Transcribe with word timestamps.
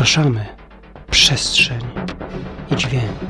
Zapraszamy. 0.00 0.46
Przestrzeń 1.10 1.80
i 2.70 2.76
dźwięk. 2.76 3.29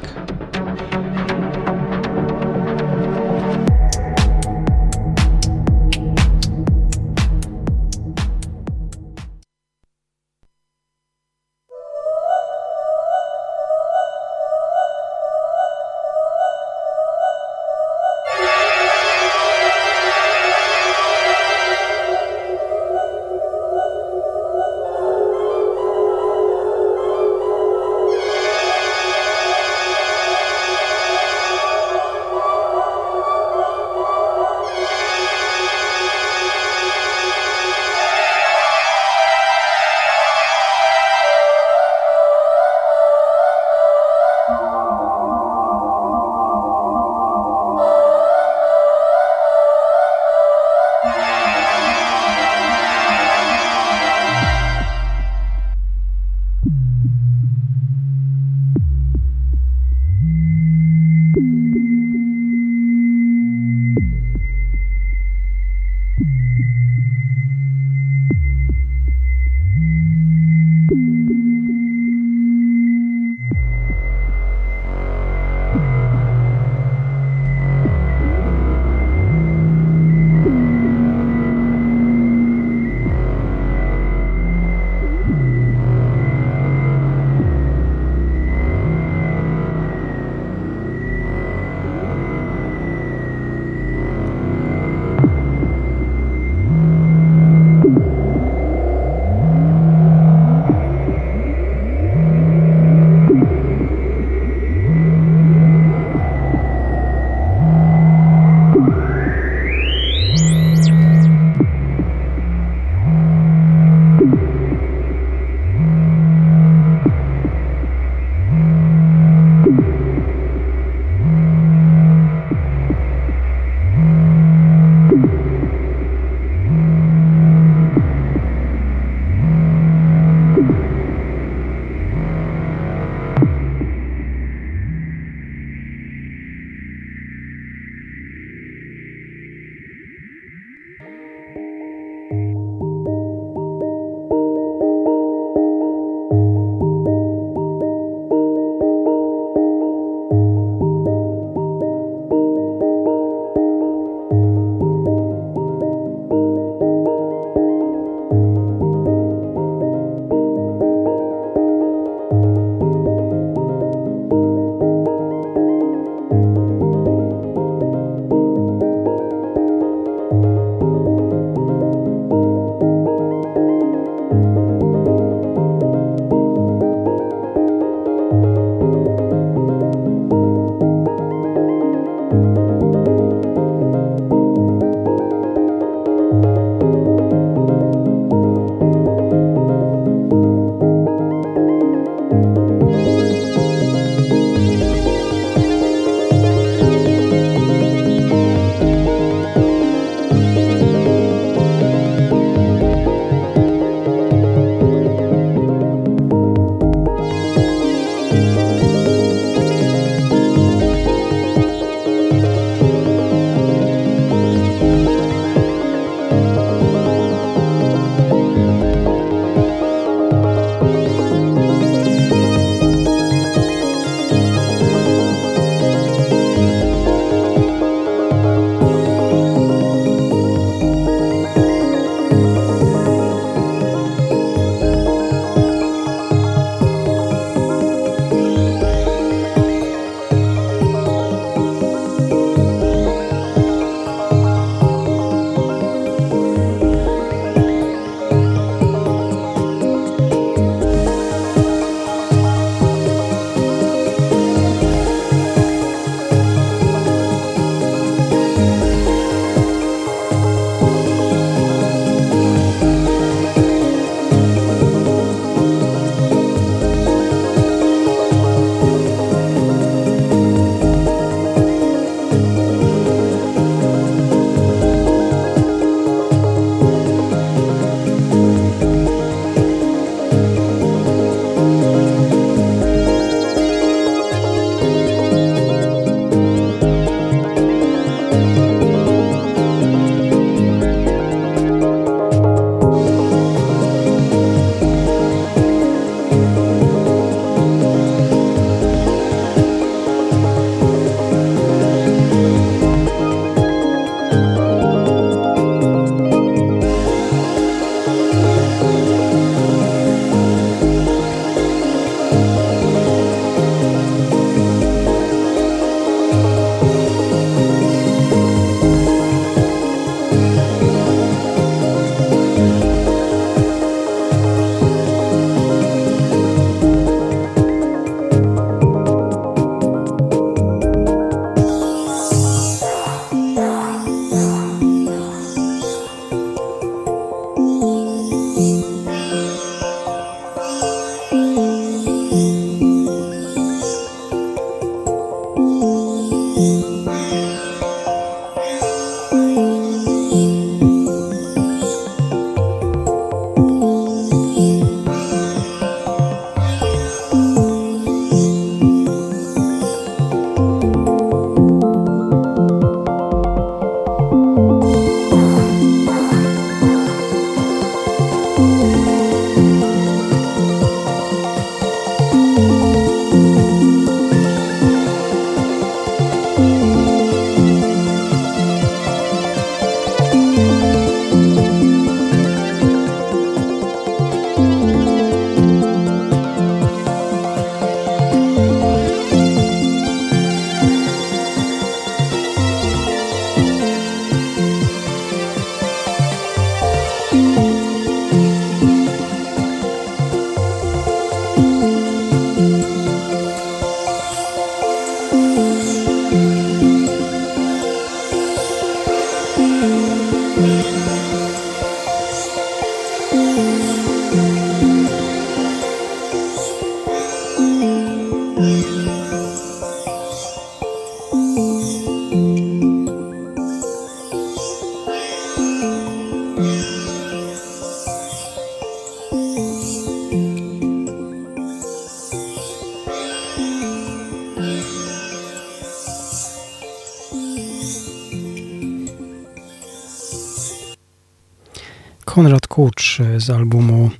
Kucz 442.80 443.18
z 443.38 443.50
albumu 443.50 444.10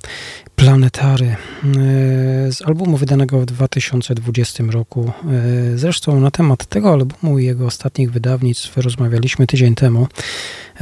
Planetary, 0.55 1.25
e, 1.27 1.35
z 2.51 2.61
albumu 2.65 2.97
wydanego 2.97 3.39
w 3.39 3.45
2020 3.45 4.63
roku. 4.71 5.11
E, 5.73 5.77
zresztą 5.77 6.19
na 6.19 6.31
temat 6.31 6.65
tego 6.65 6.93
albumu 6.93 7.39
i 7.39 7.45
jego 7.45 7.65
ostatnich 7.65 8.11
wydawnictw 8.11 8.77
rozmawialiśmy 8.77 9.47
tydzień 9.47 9.75
temu 9.75 10.07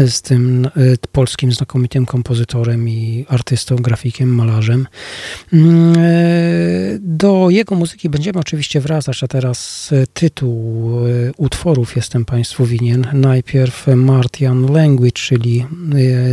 z 0.07 0.21
tym 0.21 0.65
e, 0.65 0.69
polskim 1.11 1.51
znakomitym 1.51 2.05
kompozytorem 2.05 2.89
i 2.89 3.25
artystą, 3.29 3.75
grafikiem, 3.75 4.29
malarzem. 4.29 4.87
Mm, 5.53 5.95
do 7.01 7.49
jego 7.49 7.75
muzyki 7.75 8.09
będziemy 8.09 8.39
oczywiście 8.39 8.81
wracać, 8.81 9.23
a 9.23 9.27
teraz 9.27 9.89
tytuł 10.13 10.91
utworów 11.37 11.95
jestem 11.95 12.25
Państwu 12.25 12.65
winien. 12.65 13.07
Najpierw 13.13 13.87
Martian 13.95 14.73
Language, 14.73 15.11
czyli 15.11 15.65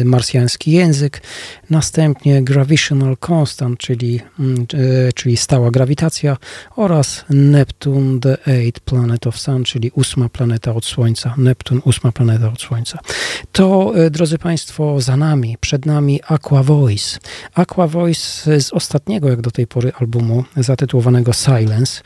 marsjański 0.04 0.72
język, 0.72 1.22
następnie 1.70 2.42
Gravitational 2.42 3.16
Constant, 3.30 3.78
czyli, 3.78 4.20
mm, 4.38 4.66
czyli 5.14 5.36
stała 5.36 5.70
grawitacja 5.70 6.36
oraz 6.76 7.24
Neptun 7.30 8.20
the 8.20 8.46
Eighth 8.46 8.80
Planet 8.80 9.26
of 9.26 9.38
Sun, 9.38 9.64
czyli 9.64 9.90
ósma 9.94 10.28
planeta 10.28 10.74
od 10.74 10.84
Słońca. 10.84 11.34
Neptun, 11.36 11.80
ósma 11.84 12.12
planeta 12.12 12.52
od 12.52 12.60
Słońca. 12.60 12.98
To, 13.56 13.92
e, 13.96 14.10
drodzy 14.10 14.38
Państwo, 14.38 15.00
za 15.00 15.16
nami, 15.16 15.56
przed 15.60 15.86
nami 15.86 16.20
Aqua 16.28 16.62
Voice. 16.62 17.18
Aqua 17.54 17.86
Voice 17.86 18.60
z 18.60 18.72
ostatniego, 18.72 19.28
jak 19.28 19.40
do 19.40 19.50
tej 19.50 19.66
pory, 19.66 19.92
albumu 20.00 20.44
zatytułowanego 20.56 21.32
Silence. 21.32 22.02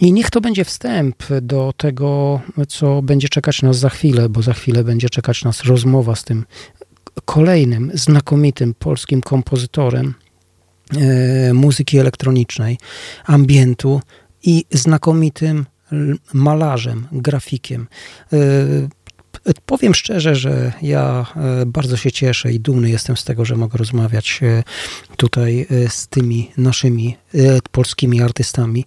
I 0.00 0.12
niech 0.12 0.30
to 0.30 0.40
będzie 0.40 0.64
wstęp 0.64 1.16
do 1.42 1.72
tego, 1.76 2.40
co 2.68 3.02
będzie 3.02 3.28
czekać 3.28 3.62
nas 3.62 3.78
za 3.78 3.88
chwilę, 3.88 4.28
bo 4.28 4.42
za 4.42 4.52
chwilę 4.52 4.84
będzie 4.84 5.10
czekać 5.10 5.44
nas 5.44 5.64
rozmowa 5.64 6.14
z 6.16 6.24
tym 6.24 6.44
kolejnym 7.24 7.90
znakomitym 7.94 8.74
polskim 8.74 9.20
kompozytorem 9.20 10.14
e, 10.96 11.54
muzyki 11.54 11.98
elektronicznej, 11.98 12.78
ambientu 13.26 14.00
i 14.42 14.64
znakomitym 14.70 15.66
malarzem, 16.32 17.06
grafikiem. 17.12 17.86
E, 18.32 18.36
Powiem 19.66 19.94
szczerze, 19.94 20.34
że 20.34 20.72
ja 20.82 21.26
e, 21.36 21.66
bardzo 21.66 21.96
się 21.96 22.12
cieszę 22.12 22.52
i 22.52 22.60
dumny 22.60 22.90
jestem 22.90 23.16
z 23.16 23.24
tego, 23.24 23.44
że 23.44 23.56
mogę 23.56 23.78
rozmawiać 23.78 24.40
e, 24.42 24.62
tutaj 25.16 25.66
e, 25.70 25.88
z 25.88 26.08
tymi 26.08 26.50
naszymi 26.56 27.16
polskimi 27.70 28.22
artystami, 28.22 28.84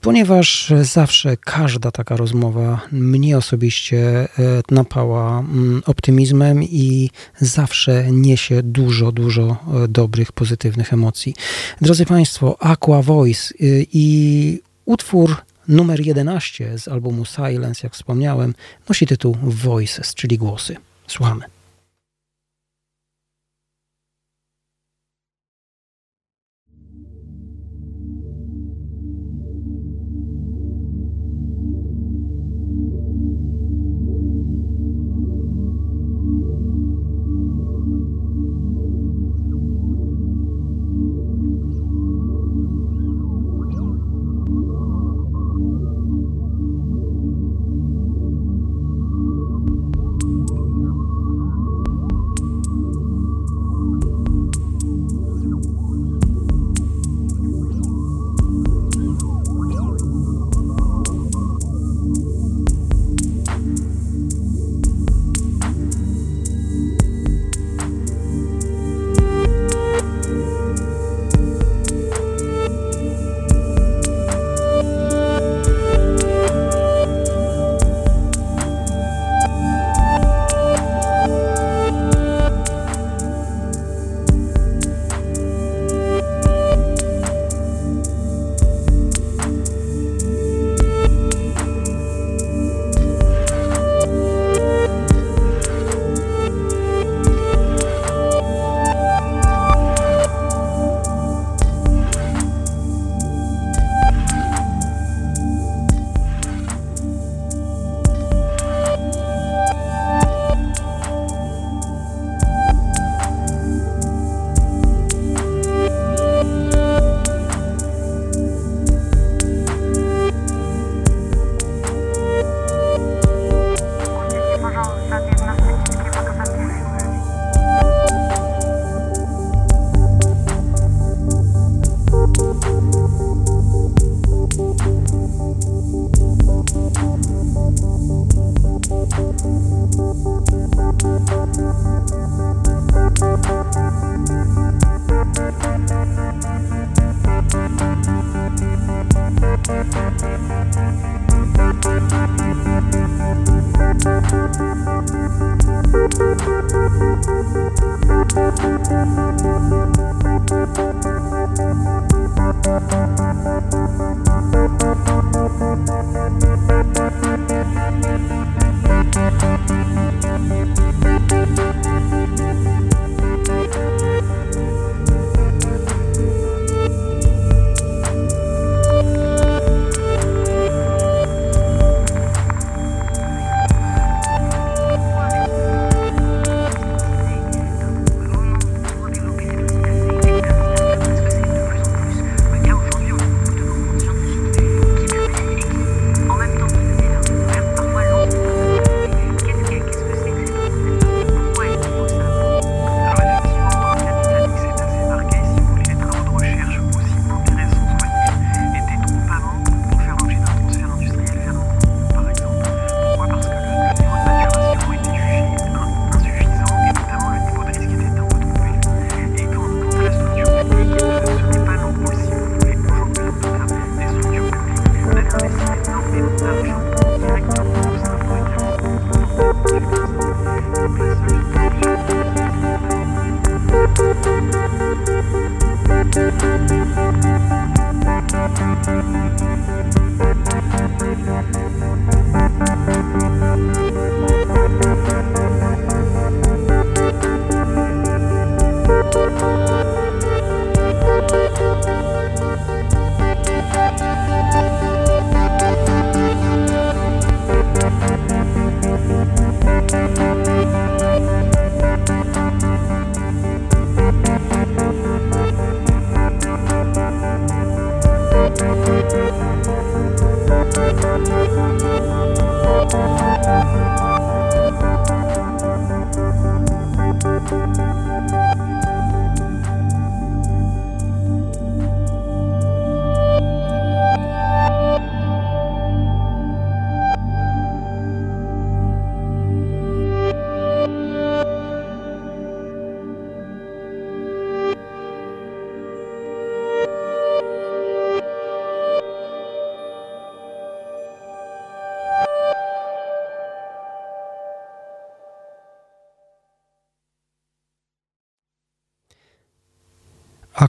ponieważ 0.00 0.72
zawsze 0.82 1.36
każda 1.36 1.90
taka 1.90 2.16
rozmowa 2.16 2.80
mnie 2.92 3.38
osobiście 3.38 4.28
napała 4.70 5.38
mm, 5.38 5.82
optymizmem 5.86 6.62
i 6.62 7.10
zawsze 7.40 8.06
niesie 8.10 8.62
dużo, 8.62 9.12
dużo 9.12 9.56
dobrych, 9.88 10.32
pozytywnych 10.32 10.92
emocji. 10.92 11.34
Drodzy 11.80 12.06
Państwo, 12.06 12.56
Aqua 12.62 13.02
Voice 13.02 13.54
i 13.92 14.60
utwór 14.84 15.36
Numer 15.68 16.06
11 16.06 16.78
z 16.78 16.88
albumu 16.88 17.24
Silence, 17.24 17.80
jak 17.82 17.92
wspomniałem, 17.92 18.54
nosi 18.88 19.06
tytuł 19.06 19.36
Voices, 19.42 20.14
czyli 20.14 20.38
głosy. 20.38 20.76
Słuchamy. 21.06 21.53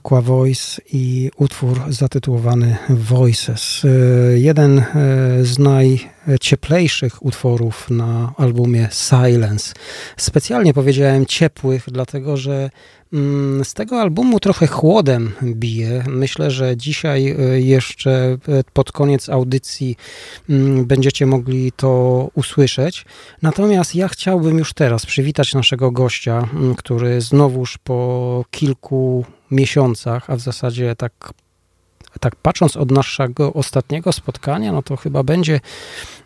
Aqua 0.06 0.20
Voice 0.20 0.80
i 0.92 1.30
utwór 1.36 1.80
zatytułowany 1.88 2.76
Voices. 2.88 3.82
E, 3.84 4.38
jeden 4.38 4.78
e, 4.78 4.84
z 5.44 5.58
najcieplejszych 6.26 7.24
utworów 7.26 7.90
na 7.90 8.32
albumie 8.36 8.88
Silence. 8.92 9.74
Specjalnie 10.16 10.74
powiedziałem 10.74 11.26
ciepłych, 11.26 11.84
dlatego 11.86 12.36
że 12.36 12.70
mm, 13.12 13.64
z 13.64 13.74
tego 13.74 14.00
albumu 14.00 14.40
trochę 14.40 14.66
chłodem 14.66 15.32
bije. 15.42 16.04
Myślę, 16.08 16.50
że 16.50 16.76
dzisiaj 16.76 17.28
e, 17.28 17.60
jeszcze 17.60 18.38
pod 18.72 18.92
koniec 18.92 19.28
audycji 19.28 19.96
mm, 20.50 20.84
będziecie 20.84 21.26
mogli 21.26 21.72
to 21.72 22.28
usłyszeć. 22.34 23.04
Natomiast 23.42 23.94
ja 23.94 24.08
chciałbym 24.08 24.58
już 24.58 24.72
teraz 24.72 25.06
przywitać 25.06 25.54
naszego 25.54 25.90
gościa, 25.90 26.48
mm, 26.52 26.74
który 26.74 27.20
znowuż 27.20 27.78
po 27.78 28.44
kilku 28.50 29.24
miesiącach, 29.50 30.30
a 30.30 30.36
w 30.36 30.40
zasadzie 30.40 30.96
tak, 30.96 31.12
tak 32.20 32.36
patrząc 32.36 32.76
od 32.76 32.90
naszego 32.90 33.52
ostatniego 33.52 34.12
spotkania, 34.12 34.72
no 34.72 34.82
to 34.82 34.96
chyba 34.96 35.22
będzie 35.22 35.60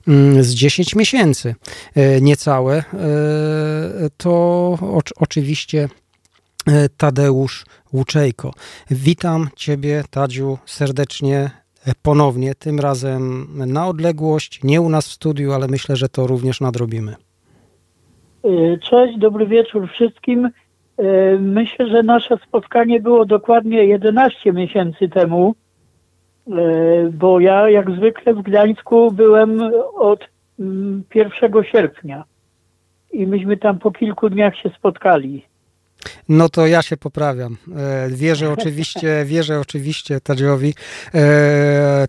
mm, 0.08 0.42
z 0.42 0.50
10 0.54 0.94
miesięcy 0.94 1.54
e, 1.96 2.20
niecałe, 2.20 2.76
e, 2.76 2.84
to 4.16 4.78
oczywiście 5.16 5.88
e, 6.66 6.88
Tadeusz 6.88 7.64
Łuczejko. 7.92 8.52
Witam 8.90 9.48
Ciebie, 9.56 10.02
Tadziu, 10.10 10.58
serdecznie 10.66 11.50
ponownie, 12.02 12.54
tym 12.54 12.80
razem 12.80 13.46
na 13.66 13.88
odległość, 13.88 14.60
nie 14.64 14.80
u 14.80 14.88
nas 14.88 15.08
w 15.08 15.12
studiu, 15.12 15.52
ale 15.52 15.68
myślę, 15.68 15.96
że 15.96 16.08
to 16.08 16.26
również 16.26 16.60
nadrobimy. 16.60 17.14
Cześć, 18.82 19.18
dobry 19.18 19.46
wieczór 19.46 19.88
wszystkim. 19.88 20.50
Myślę, 21.40 21.88
że 21.88 22.02
nasze 22.02 22.36
spotkanie 22.48 23.00
było 23.00 23.24
dokładnie 23.24 23.84
11 23.84 24.52
miesięcy 24.52 25.08
temu, 25.08 25.54
bo 27.12 27.40
ja 27.40 27.70
jak 27.70 27.90
zwykle 27.90 28.34
w 28.34 28.42
Gdańsku 28.42 29.12
byłem 29.12 29.60
od 29.94 30.20
1 31.14 31.32
mm, 31.42 31.64
sierpnia 31.64 32.24
i 33.12 33.26
myśmy 33.26 33.56
tam 33.56 33.78
po 33.78 33.90
kilku 33.90 34.30
dniach 34.30 34.56
się 34.56 34.70
spotkali. 34.78 35.44
No 36.28 36.48
to 36.48 36.66
ja 36.66 36.82
się 36.82 36.96
poprawiam. 36.96 37.56
E, 37.76 38.10
wierzę 38.10 38.52
oczywiście, 38.52 39.22
wierzę 39.24 39.60
oczywiście 39.60 40.20
Tadziowi. 40.20 40.74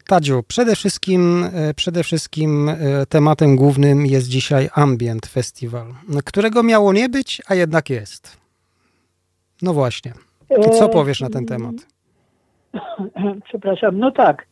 Tadziu, 0.08 0.44
przede 0.48 0.76
wszystkim, 0.76 1.46
przede 1.76 2.04
wszystkim 2.04 2.72
tematem 3.10 3.56
głównym 3.56 4.06
jest 4.06 4.28
dzisiaj 4.28 4.70
Ambient 4.76 5.28
Festival, 5.28 5.94
którego 6.26 6.64
miało 6.64 6.94
nie 6.94 7.10
być, 7.10 7.42
a 7.48 7.56
jednak 7.56 7.90
jest. 7.90 8.38
No 9.62 9.74
właśnie. 9.74 10.14
Co 10.80 10.86
e, 10.86 10.90
powiesz 10.90 11.22
na 11.22 11.30
ten 11.30 11.46
temat? 11.46 11.76
Przepraszam, 13.46 14.00
no 14.00 14.12
tak. 14.12 14.48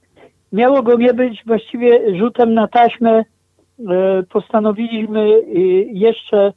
Miało 0.51 0.83
go 0.83 0.95
nie 0.95 1.13
być 1.13 1.43
właściwie 1.45 2.17
rzutem 2.17 2.53
na 2.53 2.67
taśmę. 2.67 3.23
E, 3.89 4.23
postanowiliśmy 4.29 5.19
e, 5.19 5.59
jeszcze 5.93 6.53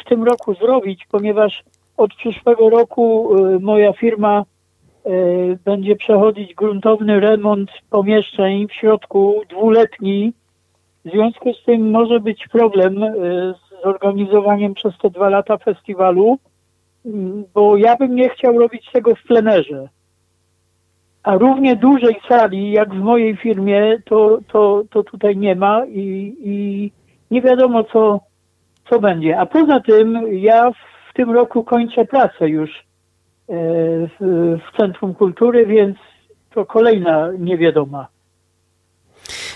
w 0.00 0.08
tym 0.08 0.24
roku 0.24 0.54
zrobić, 0.54 1.06
ponieważ 1.10 1.62
od 1.96 2.14
przyszłego 2.14 2.70
roku 2.70 3.34
moja 3.60 3.92
firma 3.92 4.44
będzie 5.64 5.96
przechodzić 5.96 6.54
gruntowny 6.54 7.20
remont 7.20 7.70
pomieszczeń 7.90 8.68
w 8.68 8.72
środku 8.72 9.40
dwuletni. 9.50 10.32
W 11.04 11.10
związku 11.10 11.54
z 11.54 11.64
tym 11.64 11.90
może 11.90 12.20
być 12.20 12.48
problem 12.48 13.00
z 13.54 13.82
zorganizowaniem 13.84 14.74
przez 14.74 14.98
te 14.98 15.10
dwa 15.10 15.28
lata 15.28 15.58
festiwalu 15.58 16.38
bo 17.54 17.76
ja 17.76 17.96
bym 17.96 18.14
nie 18.14 18.28
chciał 18.28 18.58
robić 18.58 18.90
tego 18.92 19.14
w 19.14 19.22
plenerze. 19.22 19.88
A 21.22 21.34
równie 21.34 21.76
dużej 21.76 22.20
sali, 22.28 22.72
jak 22.72 22.94
w 22.94 22.98
mojej 22.98 23.36
firmie, 23.36 24.02
to, 24.04 24.38
to, 24.52 24.82
to 24.90 25.02
tutaj 25.02 25.36
nie 25.36 25.54
ma 25.54 25.86
i, 25.86 26.36
i 26.40 26.92
nie 27.30 27.42
wiadomo, 27.42 27.84
co, 27.84 28.20
co 28.90 29.00
będzie. 29.00 29.38
A 29.38 29.46
poza 29.46 29.80
tym 29.80 30.18
ja 30.32 30.70
w 31.10 31.14
tym 31.14 31.30
roku 31.30 31.64
kończę 31.64 32.04
pracę 32.04 32.48
już 32.48 32.70
e, 32.70 32.82
w, 33.48 34.58
w 34.58 34.76
Centrum 34.76 35.14
Kultury, 35.14 35.66
więc 35.66 35.96
to 36.54 36.66
kolejna 36.66 37.28
niewiadoma. 37.38 38.06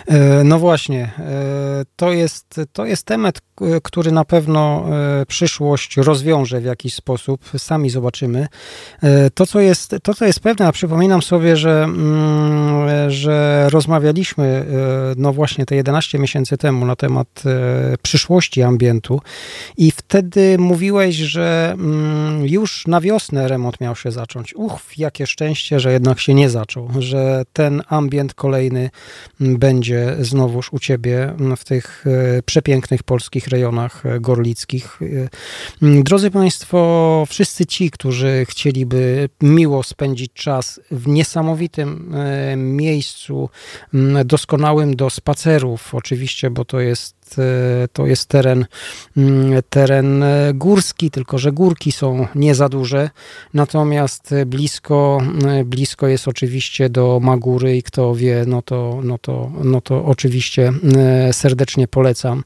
E, 0.06 0.44
no 0.44 0.58
właśnie, 0.58 1.02
e, 1.18 1.82
to 1.96 2.12
jest, 2.12 2.60
to 2.72 2.84
jest 2.84 3.06
temat, 3.06 3.40
który 3.82 4.12
na 4.12 4.24
pewno 4.24 4.86
e, 5.20 5.26
przyszłość 5.26 5.96
rozwiąże 5.96 6.60
w 6.60 6.64
jakiś 6.64 6.94
sposób. 6.94 7.50
Sami 7.58 7.90
zobaczymy. 7.90 8.46
To, 9.34 9.46
co 9.46 9.60
jest, 9.60 9.96
to, 10.02 10.14
co 10.14 10.24
jest 10.24 10.40
pewne, 10.40 10.66
a 10.66 10.72
przypominam 10.72 11.22
sobie, 11.22 11.56
że, 11.56 11.84
mm, 11.84 13.10
że 13.10 13.66
rozmawialiśmy 13.70 14.66
no 15.16 15.32
właśnie 15.32 15.66
te 15.66 15.76
11 15.76 16.18
miesięcy 16.18 16.56
temu 16.56 16.86
na 16.86 16.96
temat 16.96 17.42
przyszłości 18.02 18.62
ambientu 18.62 19.20
i 19.76 19.90
wtedy 19.90 20.58
mówiłeś, 20.58 21.16
że 21.16 21.74
mm, 21.74 22.46
już 22.46 22.86
na 22.86 23.00
wiosnę 23.00 23.48
remont 23.48 23.80
miał 23.80 23.96
się 23.96 24.10
zacząć. 24.10 24.54
Uch, 24.54 24.98
jakie 24.98 25.26
szczęście, 25.26 25.80
że 25.80 25.92
jednak 25.92 26.20
się 26.20 26.34
nie 26.34 26.50
zaczął, 26.50 26.90
że 26.98 27.42
ten 27.52 27.82
ambient 27.88 28.34
kolejny 28.34 28.90
będzie 29.40 29.84
będzie 29.84 30.24
znowuż 30.24 30.72
u 30.72 30.78
ciebie 30.78 31.34
w 31.56 31.64
tych 31.64 32.04
e, 32.06 32.42
przepięknych 32.42 33.02
polskich 33.02 33.43
rejonach 33.48 34.06
e, 34.06 34.20
gorlickich. 34.20 34.98
E, 35.82 36.02
drodzy 36.02 36.30
Państwo, 36.30 37.24
wszyscy 37.28 37.66
ci, 37.66 37.90
którzy 37.90 38.46
chcieliby 38.48 39.28
miło 39.42 39.82
spędzić 39.82 40.32
czas 40.32 40.80
w 40.90 41.08
niesamowitym 41.08 42.14
miejscu, 42.56 43.50
doskonałym 44.24 44.96
do 44.96 45.10
spacerów, 45.10 45.94
oczywiście, 45.94 46.50
bo 46.50 46.64
to 46.64 46.80
jest 46.80 47.23
E, 47.38 47.88
to 47.92 48.06
jest 48.06 48.28
teren, 48.28 48.66
mm, 49.16 49.62
teren 49.70 50.22
e, 50.22 50.54
górski, 50.54 51.10
tylko 51.10 51.38
że 51.38 51.52
górki 51.52 51.92
są 51.92 52.26
nie 52.34 52.54
za 52.54 52.68
duże, 52.68 53.10
natomiast 53.54 54.34
blisko, 54.46 55.20
e, 55.46 55.64
blisko 55.64 56.08
jest 56.08 56.28
oczywiście 56.28 56.88
do 56.88 57.20
Magury 57.22 57.76
i 57.76 57.82
kto 57.82 58.14
wie, 58.14 58.44
no 58.46 58.62
to, 58.62 59.00
no 59.02 59.18
to, 59.18 59.50
no 59.64 59.80
to 59.80 60.04
oczywiście 60.04 60.72
serdecznie 61.32 61.88
polecam. 61.88 62.44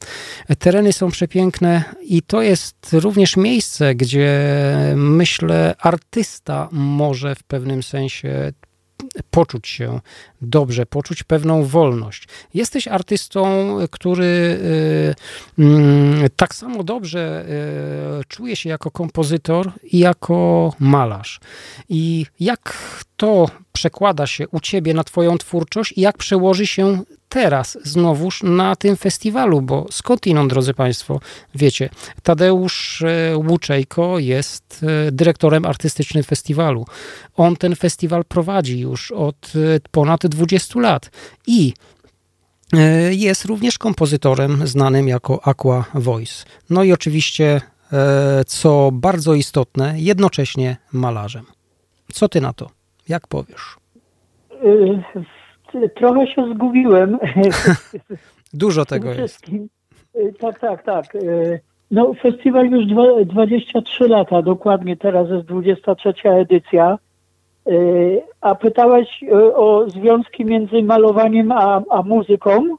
Tereny 0.59 0.93
są 0.93 1.11
przepiękne 1.11 1.85
i 2.03 2.23
to 2.23 2.43
jest 2.43 2.77
również 2.93 3.37
miejsce, 3.37 3.95
gdzie 3.95 4.39
myślę 4.97 5.75
artysta 5.79 6.69
może 6.73 7.35
w 7.35 7.43
pewnym 7.43 7.83
sensie 7.83 8.53
poczuć 9.31 9.69
się 9.69 10.01
dobrze, 10.43 10.87
poczuć 10.87 11.23
pewną 11.23 11.65
wolność. 11.65 12.29
Jesteś 12.55 12.89
artystą, 12.89 13.77
który 13.91 14.61
mm, 15.59 16.29
tak 16.37 16.55
samo 16.55 16.85
dobrze 16.85 17.45
czuje 18.29 18.57
się 18.57 18.69
jako 18.69 18.91
kompozytor 18.91 19.73
i 19.83 19.99
jako 19.99 20.73
malarz. 20.79 21.41
I 21.89 22.27
jak 22.41 22.77
to 23.19 23.51
przekłada 23.73 24.27
się 24.27 24.49
u 24.49 24.61
ciebie 24.61 24.95
na 24.95 25.05
twoją 25.05 25.39
twórczość 25.39 25.93
i 25.97 26.01
jak 26.01 26.19
przełoży 26.19 26.67
się 26.67 27.03
teraz 27.29 27.79
znowuż 27.85 28.43
na 28.43 28.77
tym 28.77 28.97
festiwalu, 28.97 29.63
bo 29.63 29.87
skądinąd, 29.91 30.51
drodzy 30.51 30.75
Państwo, 30.75 31.21
wiecie, 31.55 31.89
Tadeusz 32.23 33.03
e, 33.03 33.37
Łuczejko 33.37 34.19
jest 34.19 34.85
e, 35.09 35.13
dyrektorem 35.13 35.65
artystycznym 35.65 36.25
festiwalu. 36.25 36.87
On 37.37 37.57
ten 37.57 37.77
festiwal 37.77 38.25
prowadzi 38.25 38.81
już 38.81 39.13
od 39.13 39.53
e, 39.55 39.81
ponad 39.91 40.27
20 40.27 40.81
lat 40.81 41.11
i 41.47 41.73
jest 43.11 43.45
również 43.45 43.79
kompozytorem 43.79 44.67
znanym 44.67 45.09
jako 45.09 45.49
Aqua 45.49 45.85
Voice. 45.95 46.45
No 46.71 46.85
i 46.85 46.93
oczywiście, 46.93 47.61
co 48.47 48.91
bardzo 48.93 49.35
istotne, 49.35 49.95
jednocześnie 50.01 50.77
malarzem. 50.93 51.47
Co 52.13 52.29
ty 52.29 52.41
na 52.41 52.53
to? 52.53 52.78
Jak 53.09 53.27
powiesz? 53.27 53.77
trochę 55.97 56.27
się 56.27 56.55
zgubiłem. 56.55 57.19
Dużo 58.53 58.85
tego 58.85 59.13
jest. 59.13 59.41
Tak, 60.41 60.59
tak, 60.59 60.83
tak. 60.83 61.07
No, 61.91 62.15
festiwal 62.23 62.71
już 62.71 62.87
23 63.27 64.09
lata, 64.09 64.43
dokładnie 64.43 64.97
teraz 64.97 65.31
jest 65.31 65.47
23 65.47 66.13
edycja. 66.25 66.99
A 68.41 68.55
pytałeś 68.55 69.25
o 69.55 69.91
związki 69.91 70.45
między 70.45 70.83
malowaniem 70.83 71.53
a, 71.53 71.83
a 71.91 72.03
muzyką? 72.03 72.77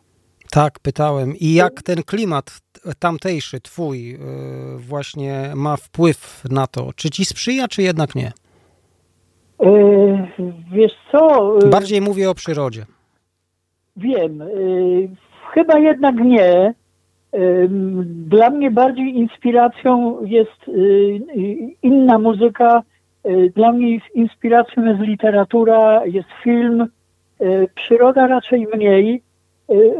Tak, 0.52 0.80
pytałem. 0.80 1.36
I 1.36 1.54
jak 1.54 1.84
ten 1.84 2.04
klimat 2.04 2.60
tamtejszy, 3.00 3.62
twój, 3.62 4.20
właśnie 4.78 5.52
ma 5.56 5.78
wpływ 5.78 6.44
na 6.50 6.68
to? 6.68 6.94
Czy 6.96 7.10
ci 7.10 7.26
sprzyja, 7.26 7.68
czy 7.68 7.82
jednak 7.82 8.15
nie? 8.15 8.32
E, 9.60 10.28
wiesz 10.72 10.98
co? 11.12 11.54
E, 11.60 11.69
Bardziej 11.69 12.02
mówię 12.02 12.30
o 12.30 12.36
przyrodzie. 12.36 12.86
Wiem. 13.98 14.41
E, 14.41 14.45
chyba 15.54 15.80
jednak 15.80 16.15
nie. 16.15 16.74
Dla 18.06 18.50
mnie 18.50 18.72
bardziej 18.72 19.17
inspiracją 19.17 20.17
jest 20.26 20.72
inna 21.82 22.19
muzyka. 22.19 22.84
Dla 23.56 23.72
mnie 23.72 24.00
inspiracją 24.13 24.86
jest 24.86 25.00
literatura, 25.00 26.06
jest 26.06 26.30
film. 26.43 26.88
Przyroda 27.76 28.28
raczej 28.28 28.67
mniej. 28.76 29.22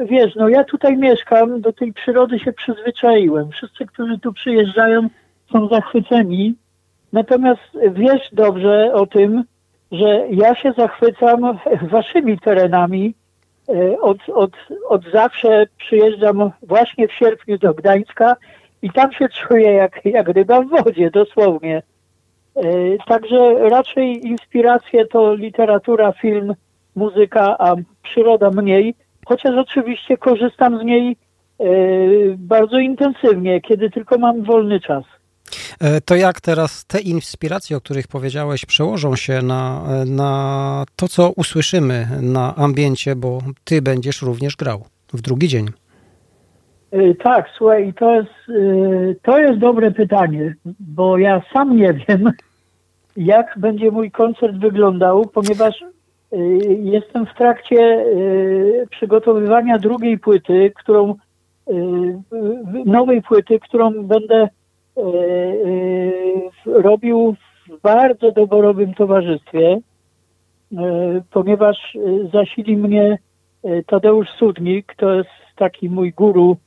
Wiesz, 0.10 0.36
no 0.36 0.50
ja 0.50 0.64
tutaj 0.64 0.98
mieszkam, 0.98 1.62
do 1.62 1.74
tej 1.74 1.94
przyrody 1.94 2.40
się 2.40 2.54
przyzwyczaiłem. 2.54 3.50
Wszyscy, 3.50 3.86
którzy 3.86 4.20
tu 4.20 4.34
przyjeżdżają, 4.34 5.10
są 5.52 5.68
zachwyceni. 5.68 6.56
Natomiast 7.14 7.78
wiesz 7.92 8.30
dobrze 8.32 8.94
o 8.94 9.06
tym, 9.06 9.44
że 9.92 10.28
ja 10.32 10.56
się 10.56 10.74
zachwycam 10.78 11.60
waszymi 11.92 12.40
terenami. 12.40 13.14
E, 13.70 14.00
od, 14.00 14.18
od, 14.30 14.52
od 14.90 15.12
zawsze 15.14 15.68
przyjeżdżam 15.78 16.52
właśnie 16.62 17.08
w 17.08 17.14
sierpniu 17.14 17.58
do 17.58 17.74
Gdańska 17.74 18.36
i 18.82 18.92
tam 18.92 19.12
się 19.12 19.30
czuję 19.30 19.72
jak, 19.72 20.06
jak 20.06 20.28
ryba 20.30 20.62
w 20.62 20.70
wodzie, 20.70 21.12
dosłownie. 21.12 21.82
E, 22.56 22.62
także 23.08 23.70
raczej 23.70 24.28
inspiracje 24.28 25.06
to 25.06 25.34
literatura, 25.34 26.12
film, 26.12 26.54
muzyka, 26.96 27.56
a 27.60 27.76
przyroda 28.04 28.50
mniej, 28.50 28.96
chociaż 29.26 29.56
oczywiście 29.58 30.18
korzystam 30.18 30.80
z 30.80 30.84
niej 30.84 31.18
e, 31.60 31.66
bardzo 32.38 32.78
intensywnie, 32.80 33.62
kiedy 33.62 33.90
tylko 33.90 34.18
mam 34.18 34.44
wolny 34.44 34.80
czas. 34.80 35.04
E, 35.80 36.02
to 36.02 36.16
jak 36.16 36.42
teraz 36.42 36.86
te 36.86 37.00
inspiracje, 37.00 37.78
o 37.78 37.82
których 37.82 38.08
powiedziałeś, 38.08 38.66
przełożą 38.66 39.16
się 39.16 39.42
na, 39.42 39.84
na 40.06 40.86
to, 40.96 41.08
co 41.08 41.32
usłyszymy 41.36 42.08
na 42.22 42.56
ambiencie, 42.56 43.16
bo 43.16 43.40
ty 43.64 43.82
będziesz 43.82 44.22
również 44.22 44.56
grał 44.56 44.86
w 45.14 45.22
drugi 45.22 45.48
dzień. 45.48 45.68
E, 46.92 47.16
tak, 47.16 47.46
słuchaj, 47.58 47.94
to 47.94 48.16
jest, 48.16 48.30
e, 48.50 49.16
to 49.22 49.40
jest 49.40 49.60
dobre 49.60 49.92
pytanie, 49.92 50.56
bo 50.80 51.18
ja 51.18 51.42
sam 51.54 51.78
nie 51.78 51.94
wiem, 51.94 52.32
jak 53.18 53.54
będzie 53.58 53.92
mój 53.92 54.12
koncert 54.12 54.58
wyglądał, 54.58 55.26
ponieważ 55.26 55.84
jestem 56.84 57.26
w 57.26 57.34
trakcie 57.38 58.06
przygotowywania 58.92 59.78
drugiej 59.78 60.20
płyty, 60.20 60.72
którą 60.76 61.16
nowej 62.86 63.22
płyty, 63.22 63.60
którą 63.60 64.04
będę 64.04 64.48
E, 64.48 64.48
e, 64.48 64.59
robił 66.66 67.36
w 67.68 67.82
bardzo 67.82 68.32
doborowym 68.32 68.94
towarzystwie, 68.94 69.80
e, 70.78 71.22
ponieważ 71.32 71.98
zasili 72.34 72.78
mnie 72.78 73.18
Tadeusz 73.88 74.30
Sudnik, 74.30 74.96
to 74.98 75.14
jest 75.14 75.30
taki 75.56 75.90
mój 75.90 76.14
guru, 76.14 76.58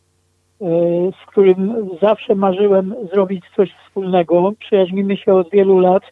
z 1.22 1.26
którym 1.26 1.88
zawsze 2.02 2.34
marzyłem 2.34 2.94
zrobić 3.12 3.44
coś 3.56 3.74
wspólnego. 3.74 4.52
Przyjaźnimy 4.58 5.16
się 5.16 5.34
od 5.34 5.50
wielu 5.50 5.78
lat. 5.78 6.02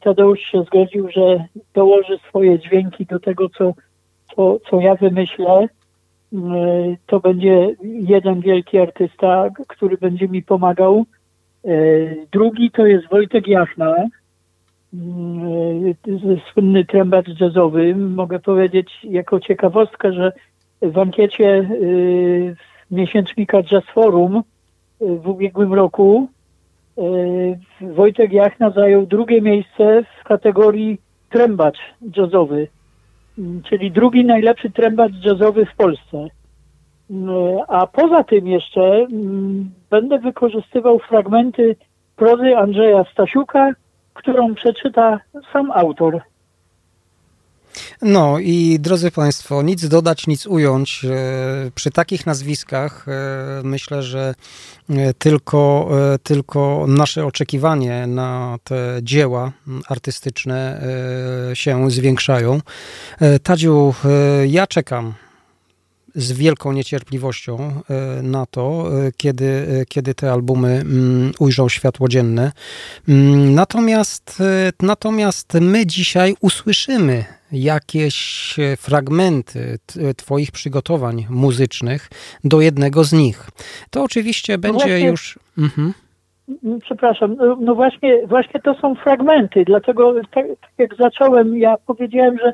Tadeusz 0.00 0.40
się 0.40 0.62
zgodził, 0.62 1.08
że 1.10 1.44
dołoży 1.74 2.18
swoje 2.28 2.58
dźwięki 2.58 3.06
do 3.06 3.20
tego, 3.20 3.48
co, 3.48 3.72
co, 4.36 4.58
co 4.70 4.80
ja 4.80 4.94
wymyślę 4.94 5.68
to 7.06 7.20
będzie 7.20 7.74
jeden 7.82 8.40
wielki 8.40 8.78
artysta, 8.78 9.48
który 9.68 9.96
będzie 9.96 10.28
mi 10.28 10.42
pomagał. 10.42 11.04
E, 11.64 11.70
drugi 12.32 12.70
to 12.70 12.86
jest 12.86 13.08
Wojtek 13.08 13.48
Jachna, 13.48 13.96
e, 13.96 14.08
słynny 16.52 16.84
trębacz 16.84 17.40
jazzowy. 17.40 17.94
Mogę 17.94 18.38
powiedzieć 18.38 18.98
jako 19.04 19.40
ciekawostkę, 19.40 20.12
że 20.12 20.32
w 20.82 20.98
ankiecie 20.98 21.48
e, 21.48 21.66
miesięcznika 22.90 23.62
Jazz 23.62 23.84
Forum 23.84 24.42
w 25.00 25.28
ubiegłym 25.28 25.74
roku 25.74 26.28
Wojtek 27.80 28.32
Jachna 28.32 28.70
zajął 28.70 29.06
drugie 29.06 29.42
miejsce 29.42 30.04
w 30.20 30.24
kategorii 30.24 30.98
trębacz 31.30 31.78
jazzowy 32.16 32.68
czyli 33.68 33.90
drugi 33.90 34.24
najlepszy 34.24 34.70
trębacz 34.70 35.12
jazzowy 35.24 35.66
w 35.66 35.76
Polsce. 35.76 36.28
Mm, 37.10 37.58
a 37.68 37.86
poza 37.86 38.24
tym 38.24 38.46
jeszcze 38.46 38.80
mm, 38.80 39.70
będę 39.90 40.18
wykorzystywał 40.18 40.98
fragmenty 40.98 41.76
prozy 42.16 42.56
Andrzeja 42.56 43.04
Stasiuka, 43.12 43.72
którą 44.14 44.54
przeczyta 44.54 45.20
sam 45.52 45.70
autor. 45.70 46.20
No 48.02 48.38
i 48.38 48.78
drodzy 48.80 49.10
Państwo, 49.10 49.62
nic 49.62 49.88
dodać, 49.88 50.26
nic 50.26 50.46
ująć. 50.46 51.04
E, 51.04 51.70
przy 51.74 51.90
takich 51.90 52.26
nazwiskach 52.26 53.06
e, 53.08 53.12
myślę, 53.64 54.02
że 54.02 54.34
e, 54.90 55.14
tylko, 55.14 55.90
tylko 56.22 56.84
nasze 56.88 57.26
oczekiwanie 57.26 58.06
na 58.06 58.58
te 58.64 58.98
dzieła 59.02 59.52
artystyczne 59.88 60.82
się 61.54 61.90
zwiększają. 61.90 62.60
Tadziu, 63.42 63.94
ja 64.46 64.66
czekam 64.66 65.14
z 66.14 66.32
wielką 66.32 66.72
niecierpliwością 66.72 67.82
na 68.22 68.46
to, 68.46 68.90
kiedy, 69.16 69.84
kiedy 69.88 70.14
te 70.14 70.32
albumy 70.32 70.84
ujrzą 71.38 71.68
światło 71.68 72.08
dzienne. 72.08 72.52
Natomiast, 73.54 74.42
natomiast 74.82 75.54
my 75.60 75.86
dzisiaj 75.86 76.34
usłyszymy 76.40 77.37
jakieś 77.52 78.58
e, 78.58 78.76
fragmenty 78.76 79.78
Twoich 80.16 80.52
przygotowań 80.52 81.26
muzycznych 81.30 82.08
do 82.44 82.60
jednego 82.60 83.04
z 83.04 83.12
nich. 83.12 83.50
To 83.90 84.02
oczywiście 84.02 84.52
no 84.52 84.58
będzie 84.58 84.78
właśnie, 84.78 85.08
już. 85.08 85.38
Mhm. 85.58 85.92
Przepraszam, 86.80 87.36
no, 87.36 87.56
no 87.60 87.74
właśnie, 87.74 88.26
właśnie 88.26 88.60
to 88.60 88.74
są 88.74 88.94
fragmenty, 88.94 89.64
dlatego 89.64 90.14
tak, 90.14 90.46
tak 90.60 90.70
jak 90.78 90.96
zacząłem, 90.96 91.58
ja 91.58 91.76
powiedziałem, 91.86 92.38
że 92.38 92.52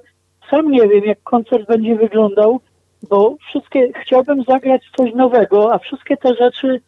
sam 0.50 0.70
nie 0.70 0.88
wiem, 0.88 1.04
jak 1.04 1.22
koncert 1.22 1.68
będzie 1.68 1.96
wyglądał, 1.96 2.60
bo 3.08 3.36
wszystkie 3.48 3.92
chciałbym 4.02 4.42
zagrać 4.48 4.82
coś 4.96 5.14
nowego, 5.14 5.74
a 5.74 5.78
wszystkie 5.78 6.16
te 6.16 6.34
rzeczy, 6.34 6.80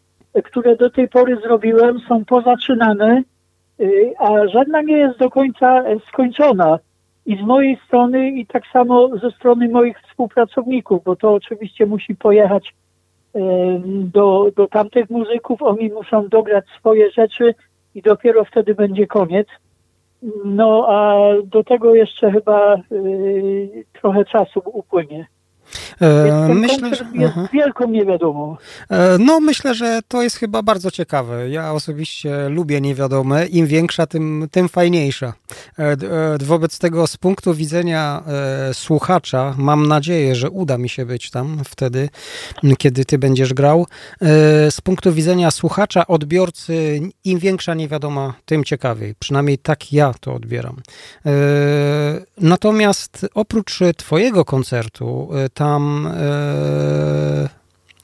które 0.45 0.77
do 0.77 0.91
tej 0.91 1.09
pory 1.09 1.37
zrobiłem, 1.37 2.01
są 2.09 2.25
pozaczynane, 2.25 3.23
y, 3.81 4.13
a 4.19 4.49
żadna 4.49 4.83
nie 4.83 4.97
jest 4.97 5.19
do 5.19 5.31
końca 5.31 5.85
skończona 6.09 6.79
i 7.27 7.37
z 7.37 7.41
mojej 7.41 7.79
strony, 7.87 8.31
i 8.31 8.47
tak 8.47 8.63
samo 8.73 9.09
ze 9.19 9.31
strony 9.31 9.69
moich 9.69 10.01
współpracowników, 10.01 11.05
bo 11.05 11.17
to 11.17 11.35
oczywiście 11.35 11.87
musi 11.87 12.15
pojechać 12.15 12.75
do, 13.87 14.51
do 14.57 14.67
tamtych 14.67 15.11
muzyków, 15.11 15.63
oni 15.63 15.89
muszą 15.89 16.29
dograć 16.29 16.65
swoje 16.79 17.11
rzeczy 17.11 17.55
i 17.95 18.03
dopiero 18.03 18.45
wtedy 18.45 18.75
będzie 18.75 19.07
koniec. 19.07 19.49
No 20.45 20.87
a 20.89 21.29
do 21.45 21.65
tego 21.65 21.95
jeszcze 21.95 22.33
chyba 22.33 22.77
trochę 24.01 24.25
czasu 24.25 24.63
upłynie. 24.65 25.27
E, 26.01 26.55
myślę, 26.55 26.95
że 26.95 27.07
jest 27.15 27.33
aha. 27.37 27.49
wielką 27.53 27.89
niewiadomą. 27.89 28.57
E, 28.91 29.19
no, 29.19 29.41
myślę, 29.41 29.75
że 29.75 30.01
to 30.09 30.23
jest 30.23 30.37
chyba 30.37 30.63
bardzo 30.63 30.91
ciekawe. 30.91 31.51
Ja 31.51 31.73
osobiście 31.73 32.49
lubię 32.49 32.81
niewiadome. 32.81 33.47
Im 33.47 33.67
większa, 33.67 34.07
tym, 34.07 34.49
tym 34.51 34.69
fajniejsza. 34.69 35.33
E, 35.79 35.97
wobec 36.41 36.79
tego, 36.79 37.07
z 37.07 37.17
punktu 37.17 37.55
widzenia 37.55 38.23
słuchacza, 38.73 39.55
mam 39.59 39.89
nadzieję, 39.89 40.35
że 40.35 40.51
uda 40.51 40.79
mi 40.79 40.89
się 40.89 41.07
być 41.07 41.31
tam 41.31 41.63
wtedy, 41.65 42.09
kiedy 42.79 43.05
ty 43.05 43.19
będziesz 43.19 43.55
grał. 43.55 43.87
Z 44.71 44.81
punktu 44.81 45.13
widzenia 45.13 45.51
słuchacza, 45.51 46.07
odbiorcy, 46.07 47.01
im 47.25 47.39
większa 47.39 47.75
niewiadoma, 47.75 48.35
tym 48.45 48.65
ciekawiej. 48.65 49.15
Przynajmniej 49.19 49.59
tak 49.59 49.93
ja 49.93 50.15
to 50.21 50.35
odbieram. 50.35 50.77
Natomiast 52.39 53.27
oprócz 53.35 53.79
twojego 53.97 54.45
koncertu, 54.45 55.29
tam 55.57 56.07
e, 56.07 57.49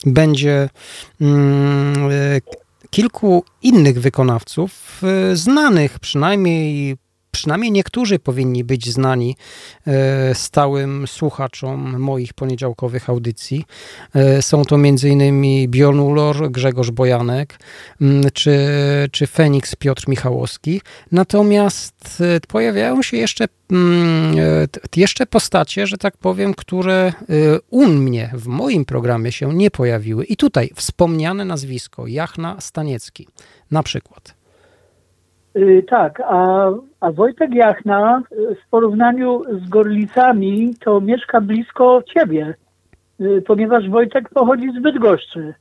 będzie 0.07 0.69
mm, 1.21 2.11
e, 2.11 2.41
kilku 2.91 3.45
innych 3.63 4.01
wykonawców, 4.01 5.03
e, 5.03 5.37
znanych 5.37 5.99
przynajmniej 5.99 6.97
przynajmniej 7.33 7.73
niektórzy 7.73 8.19
powinni 8.19 8.65
być 8.65 8.93
znani 8.93 9.37
e, 9.87 10.35
stałym 10.35 11.07
słuchaczom 11.07 11.99
moich 11.99 12.35
poniedziałkowych 12.35 13.11
audycji. 13.11 13.65
E, 14.15 14.43
są 14.43 14.65
to 14.65 14.77
m.in. 14.77 15.71
Bjorn 15.71 15.99
Ulor, 16.01 16.51
Grzegorz 16.51 16.91
Bojanek 16.91 17.59
czy, 18.35 18.59
czy 19.13 19.27
Feniks 19.27 19.77
Piotr 19.77 20.09
Michałowski. 20.09 20.81
Natomiast 21.13 22.21
e, 22.21 22.41
pojawiają 22.41 23.03
się 23.03 23.17
jeszcze, 23.17 23.49
jeszcze 24.97 25.27
postacie, 25.27 25.87
że 25.87 25.99
tak 25.99 26.17
powiem, 26.17 26.55
które 26.55 27.13
u 27.71 27.87
mnie 27.87 28.31
w 28.35 28.47
moim 28.47 28.85
programie 28.85 29.33
się 29.33 29.55
nie 29.55 29.71
pojawiły. 29.71 30.25
I 30.25 30.37
tutaj 30.37 30.71
wspomniane 30.75 31.45
nazwisko 31.45 32.07
Jachna 32.07 32.61
Staniecki 32.61 33.29
na 33.71 33.83
przykład. 33.83 34.42
Y, 35.57 35.83
tak, 35.89 36.21
a, 36.21 36.71
a 37.01 37.13
Wojtek 37.13 37.55
Jachna 37.55 38.23
y, 38.33 38.55
w 38.55 38.69
porównaniu 38.71 39.43
z 39.65 39.69
Gorlicami 39.69 40.75
to 40.81 41.01
mieszka 41.01 41.41
blisko 41.41 42.03
ciebie, 42.15 42.55
y, 43.21 43.43
ponieważ 43.47 43.89
Wojtek 43.89 44.29
pochodzi 44.29 44.73
z 44.79 44.83
Bydgoszczy. 44.83 45.55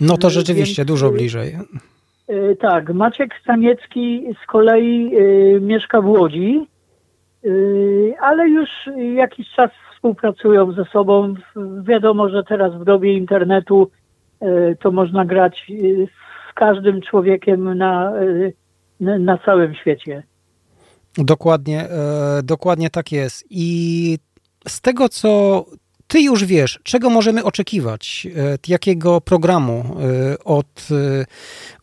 No 0.00 0.16
to 0.16 0.30
rzeczywiście 0.30 0.82
Więc, 0.82 0.88
dużo 0.88 1.10
bliżej. 1.10 1.58
Tak, 2.60 2.94
Maciek 2.94 3.34
Staniecki 3.42 4.26
z 4.44 4.46
kolei 4.46 5.12
mieszka 5.60 6.00
w 6.00 6.06
Łodzi, 6.06 6.66
ale 8.20 8.48
już 8.48 8.68
jakiś 9.14 9.50
czas 9.50 9.70
współpracują 9.94 10.72
ze 10.72 10.84
sobą. 10.84 11.34
Wiadomo, 11.82 12.28
że 12.28 12.44
teraz 12.44 12.74
w 12.74 12.84
dobie 12.84 13.14
internetu 13.16 13.90
to 14.80 14.90
można 14.90 15.24
grać 15.24 15.66
z 16.50 16.54
każdym 16.54 17.00
człowiekiem 17.00 17.78
na 17.78 18.12
na 19.00 19.38
całym 19.38 19.74
świecie. 19.74 20.22
Dokładnie, 21.18 21.80
e, 21.80 22.42
dokładnie 22.42 22.90
tak 22.90 23.12
jest. 23.12 23.44
I 23.50 24.18
z 24.68 24.80
tego, 24.80 25.08
co 25.08 25.64
ty 26.06 26.20
już 26.20 26.44
wiesz, 26.44 26.80
czego 26.82 27.10
możemy 27.10 27.44
oczekiwać, 27.44 28.26
e, 28.36 28.58
jakiego 28.68 29.20
programu 29.20 29.96
e, 30.30 30.44
od, 30.44 30.88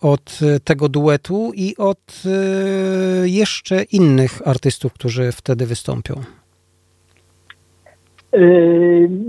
od 0.02 0.40
tego 0.64 0.90
duetu 0.90 1.52
i 1.56 1.78
od 1.78 2.24
jeszcze 3.24 3.84
innych 3.84 4.48
artystów, 4.48 4.94
którzy 4.94 5.32
wtedy 5.32 5.66
wystąpią? 5.66 6.24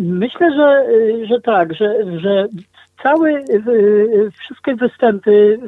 Myślę, 0.01 0.51
że, 0.57 0.85
że 1.27 1.41
tak, 1.41 1.75
że, 1.75 2.19
że 2.21 2.49
cały, 3.03 3.45
wszystkie 4.41 4.75
występy, 4.75 5.59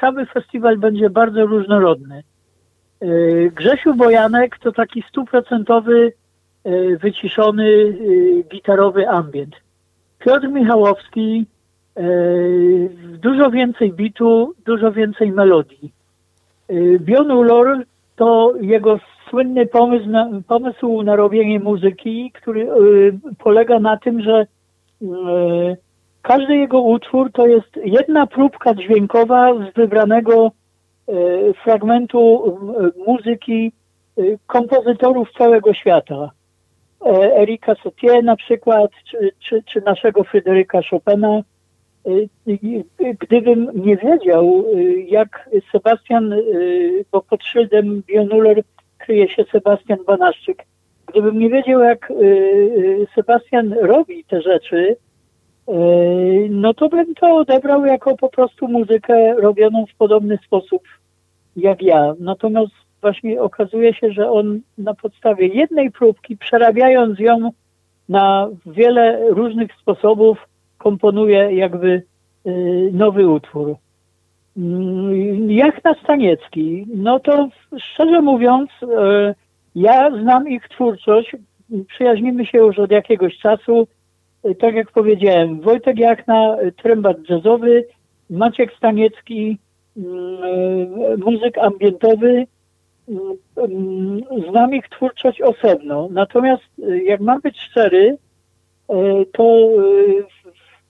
cały 0.00 0.26
festiwal 0.26 0.78
będzie 0.78 1.10
bardzo 1.10 1.46
różnorodny. 1.46 2.22
Grzesiu 3.54 3.94
Bojanek 3.94 4.58
to 4.58 4.72
taki 4.72 5.04
stuprocentowy, 5.08 6.12
wyciszony, 7.00 7.98
gitarowy 8.50 9.08
ambient. 9.08 9.56
Piotr 10.18 10.48
Michałowski 10.48 11.46
dużo 13.22 13.50
więcej 13.50 13.92
bitu, 13.92 14.54
dużo 14.66 14.92
więcej 14.92 15.32
melodii. 15.32 15.92
Bion 16.98 17.30
Ulor 17.30 17.84
to 18.16 18.54
jego 18.60 18.98
słynny 19.30 19.66
pomysł 19.66 20.08
na, 20.08 20.30
pomysł 20.48 21.02
na 21.02 21.16
robienie 21.16 21.60
muzyki, 21.60 22.32
który 22.34 22.68
polega 23.38 23.80
na 23.80 23.96
tym, 23.96 24.22
że 24.22 24.46
każdy 26.22 26.56
jego 26.56 26.80
utwór 26.80 27.32
to 27.32 27.46
jest 27.46 27.76
jedna 27.84 28.26
próbka 28.26 28.74
dźwiękowa 28.74 29.52
z 29.54 29.74
wybranego 29.74 30.46
e, 30.46 31.12
fragmentu 31.64 32.56
muzyki 33.06 33.72
e, 34.18 34.22
kompozytorów 34.46 35.28
całego 35.38 35.74
świata. 35.74 36.30
E, 37.06 37.36
Erika 37.36 37.74
Satie 37.74 38.22
na 38.22 38.36
przykład, 38.36 38.90
czy, 39.10 39.30
czy, 39.38 39.62
czy 39.62 39.80
naszego 39.80 40.24
Fryderyka 40.24 40.80
Chopina. 40.90 41.42
Gdybym 43.18 43.70
nie 43.74 43.96
wiedział, 43.96 44.64
jak 45.06 45.50
Sebastian, 45.72 46.34
bo 47.12 47.22
pod 47.22 47.44
szyldem 47.44 48.02
Bionuller 48.06 48.62
kryje 49.08 49.28
się 49.28 49.44
Sebastian 49.52 49.98
Banaszczyk, 50.06 50.64
gdybym 51.06 51.38
nie 51.38 51.48
wiedział, 51.48 51.80
jak 51.80 52.12
Sebastian 53.14 53.72
robi 53.72 54.24
te 54.24 54.42
rzeczy, 54.42 54.96
Yy, 55.68 56.48
no 56.50 56.74
to 56.74 56.88
bym 56.88 57.14
to 57.14 57.36
odebrał 57.36 57.86
jako 57.86 58.16
po 58.16 58.28
prostu 58.28 58.68
muzykę 58.68 59.34
robioną 59.34 59.86
w 59.86 59.96
podobny 59.96 60.38
sposób 60.46 60.82
jak 61.56 61.82
ja. 61.82 62.14
Natomiast 62.20 62.72
właśnie 63.00 63.42
okazuje 63.42 63.94
się, 63.94 64.12
że 64.12 64.30
on 64.30 64.60
na 64.78 64.94
podstawie 64.94 65.46
jednej 65.46 65.90
próbki, 65.90 66.36
przerabiając 66.36 67.18
ją 67.18 67.50
na 68.08 68.48
wiele 68.66 69.30
różnych 69.30 69.70
sposobów, 69.80 70.38
komponuje 70.78 71.54
jakby 71.54 72.02
nowy 72.92 73.28
utwór. 73.28 73.76
Yy, 74.58 75.54
jak 75.54 75.84
na 75.84 75.94
Staniecki, 75.94 76.86
no 76.94 77.20
to 77.20 77.48
szczerze 77.78 78.22
mówiąc, 78.22 78.70
ja 79.74 80.10
znam 80.22 80.48
ich 80.48 80.68
twórczość, 80.68 81.36
przyjaźnimy 81.88 82.46
się 82.46 82.58
już 82.58 82.78
od 82.78 82.90
jakiegoś 82.90 83.38
czasu, 83.38 83.86
Y, 84.44 84.54
tak 84.54 84.74
jak 84.74 84.90
powiedziałem, 84.92 85.60
Wojtek 85.60 85.98
Jachna, 85.98 86.56
y, 86.62 86.72
trębat 86.72 87.16
jazzowy, 87.30 87.86
Maciek 88.30 88.72
Staniecki, 88.72 89.58
mm, 89.96 91.20
muzyk 91.20 91.58
ambientowy. 91.58 92.46
Mm, 93.08 94.20
znam 94.50 94.74
ich 94.74 94.88
twórczość 94.88 95.40
osobno. 95.40 96.08
Natomiast 96.10 96.62
jak 97.04 97.20
mam 97.20 97.40
być 97.40 97.60
szczery, 97.60 98.16
to 99.32 99.68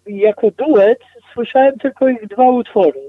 jako 0.07 0.51
duet 0.51 0.99
słyszałem 1.33 1.79
tylko 1.79 2.09
ich 2.09 2.27
dwa 2.27 2.51
utwory. 2.51 3.01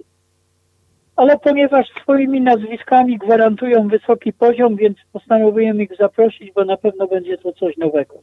Ale 1.20 1.38
ponieważ 1.38 1.88
swoimi 2.02 2.42
nazwiskami 2.42 3.18
gwarantują 3.18 3.88
wysoki 3.88 4.34
poziom, 4.34 4.76
więc 4.76 4.98
postanowiłem 5.14 5.82
ich 5.82 5.96
zaprosić, 5.96 6.52
bo 6.52 6.66
na 6.66 6.78
pewno 6.78 7.08
będzie 7.08 7.38
to 7.38 7.54
coś 7.54 7.78
nowego. 7.78 8.16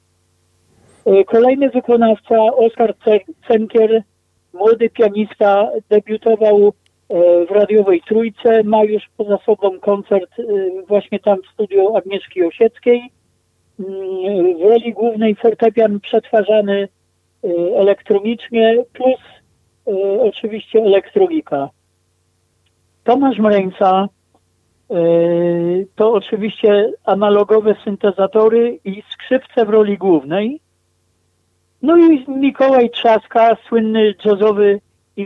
E, 1.07 1.25
kolejny 1.25 1.71
wykonawca, 1.71 2.35
Oskar 2.57 2.95
Cenkier, 3.49 4.03
młody 4.53 4.91
pianista, 4.91 5.71
debiutował 5.89 6.73
e, 7.09 7.47
w 7.47 7.51
radiowej 7.51 8.03
Trójce, 8.09 8.63
ma 8.63 8.85
już 8.85 9.03
poza 9.17 9.39
sobą 9.47 9.81
koncert 9.81 10.31
e, 10.39 10.43
właśnie 10.89 11.21
tam 11.21 11.43
w 11.43 11.53
studiu 11.53 11.97
Agnieszki 11.97 12.45
Osieckiej. 12.45 13.11
Mm, 13.81 14.59
w 14.59 14.63
roli 14.63 14.93
głównej 14.93 15.35
fortepian 15.35 16.01
przetwarzany 16.01 16.89
elektronicznie, 17.77 18.85
plus 18.93 19.21
oczywiście 20.21 20.79
elektronika. 20.79 21.71
Tomasz 23.07 23.39
Mreńca 23.39 24.09
to 25.97 26.13
oczywiście 26.13 26.93
analogowe 27.05 27.75
syntezatory 27.85 28.79
i 28.85 29.03
skrzypce 29.13 29.67
w 29.67 29.69
roli 29.69 29.99
głównej. 29.99 30.61
No 31.83 31.97
i 31.97 32.25
Mikołaj 32.29 32.91
Trzaska, 32.91 33.57
słynny 33.69 34.15
jazzowy 34.25 34.81
y, 35.19 35.25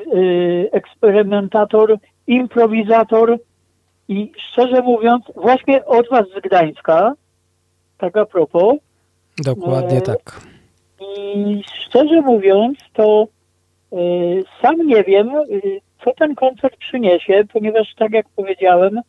eksperymentator, 0.73 1.99
improwizator 2.27 3.39
i 4.09 4.33
szczerze 4.37 4.83
mówiąc, 4.83 5.25
właśnie 5.37 5.87
od 5.87 6.09
was 6.09 6.27
z 6.39 6.41
Gdańska, 6.41 7.15
tak 7.99 8.17
a 8.17 8.27
propos. 8.27 8.77
Dokładnie 9.45 9.99
e, 9.99 10.01
tak. 10.01 10.41
I 11.35 11.63
szczerze 11.75 12.21
mówiąc, 12.21 12.79
to 12.93 13.27
e, 13.93 13.97
sam 14.63 14.87
nie 14.87 15.05
wiem, 15.05 15.29
e, 15.29 15.43
co 16.05 16.13
ten 16.13 16.35
koncert 16.35 16.77
przyniesie, 16.77 17.45
ponieważ 17.53 17.95
tak 17.95 18.13
jak 18.13 18.27
powiedziałem, 18.37 19.01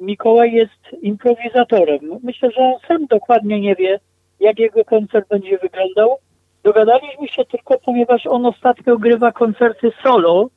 Mikołaj 0.00 0.52
jest 0.52 1.02
improwizatorem. 1.02 2.00
Myślę, 2.22 2.50
że 2.50 2.60
on 2.60 2.74
sam 2.88 3.06
dokładnie 3.06 3.60
nie 3.60 3.74
wie, 3.74 4.00
jak 4.40 4.58
jego 4.58 4.84
koncert 4.84 5.28
będzie 5.28 5.58
wyglądał. 5.58 6.16
Dogadaliśmy 6.62 7.28
się 7.28 7.44
tylko, 7.44 7.78
ponieważ 7.78 8.26
on 8.26 8.46
ostatnio 8.46 8.98
grywa 8.98 9.32
koncerty 9.32 9.92
solo, 10.02 10.48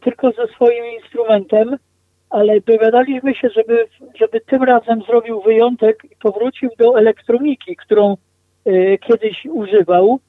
tylko 0.00 0.30
ze 0.30 0.46
swoim 0.46 0.84
instrumentem, 1.00 1.76
ale 2.30 2.60
dogadaliśmy 2.60 3.34
się, 3.34 3.48
żeby, 3.48 3.86
żeby 4.14 4.40
tym 4.40 4.62
razem 4.62 5.02
zrobił 5.02 5.40
wyjątek 5.40 6.04
i 6.04 6.16
powrócił 6.16 6.70
do 6.78 6.98
elektroniki, 6.98 7.76
którą 7.76 8.16
kiedyś 9.00 9.46
używał 9.46 10.20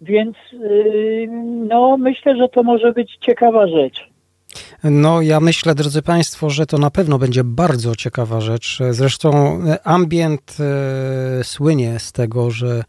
więc 0.00 0.36
y, 0.52 1.28
no, 1.68 1.96
myślę, 1.96 2.36
że 2.36 2.48
to 2.48 2.62
może 2.62 2.92
być 2.92 3.16
ciekawa 3.20 3.66
rzecz. 3.66 4.14
No, 4.84 5.22
ja 5.22 5.40
myślę, 5.40 5.74
drodzy 5.74 6.02
Państwo, 6.02 6.50
że 6.50 6.66
to 6.66 6.78
na 6.78 6.90
pewno 6.90 7.18
będzie 7.18 7.44
bardzo 7.44 7.96
ciekawa 7.96 8.40
rzecz. 8.40 8.78
Zresztą 8.90 9.60
ambient 9.84 10.56
e, 10.60 11.44
słynie 11.44 11.98
z 11.98 12.12
tego, 12.12 12.50
że 12.50 12.84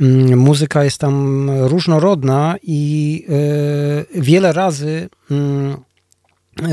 mm, 0.00 0.38
muzyka 0.38 0.84
jest 0.84 0.98
tam 0.98 1.50
różnorodna 1.50 2.54
i 2.62 3.24
e, 3.28 4.20
wiele 4.20 4.52
razy 4.52 5.08
mm, 5.30 5.72
e, 5.72 6.66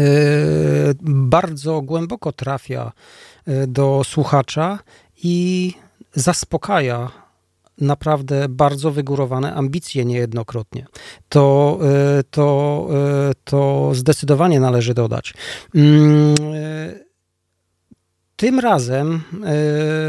bardzo 1.02 1.82
głęboko 1.82 2.32
trafia 2.32 2.92
do 3.68 4.02
słuchacza 4.04 4.80
i 5.24 5.74
zaspokaja 6.14 7.21
naprawdę 7.82 8.50
bardzo 8.50 8.92
wygórowane 8.92 9.54
ambicje 9.54 10.06
niejednokrotnie. 10.06 10.86
To, 11.30 11.80
e, 11.82 12.24
to, 12.24 12.88
e, 13.30 13.32
to 13.44 13.90
zdecydowanie 13.94 14.60
należy 14.60 14.94
dodać. 14.94 15.34
Mm, 15.76 16.36
e, 16.54 17.12
tym 18.36 18.60
razem, 18.60 19.22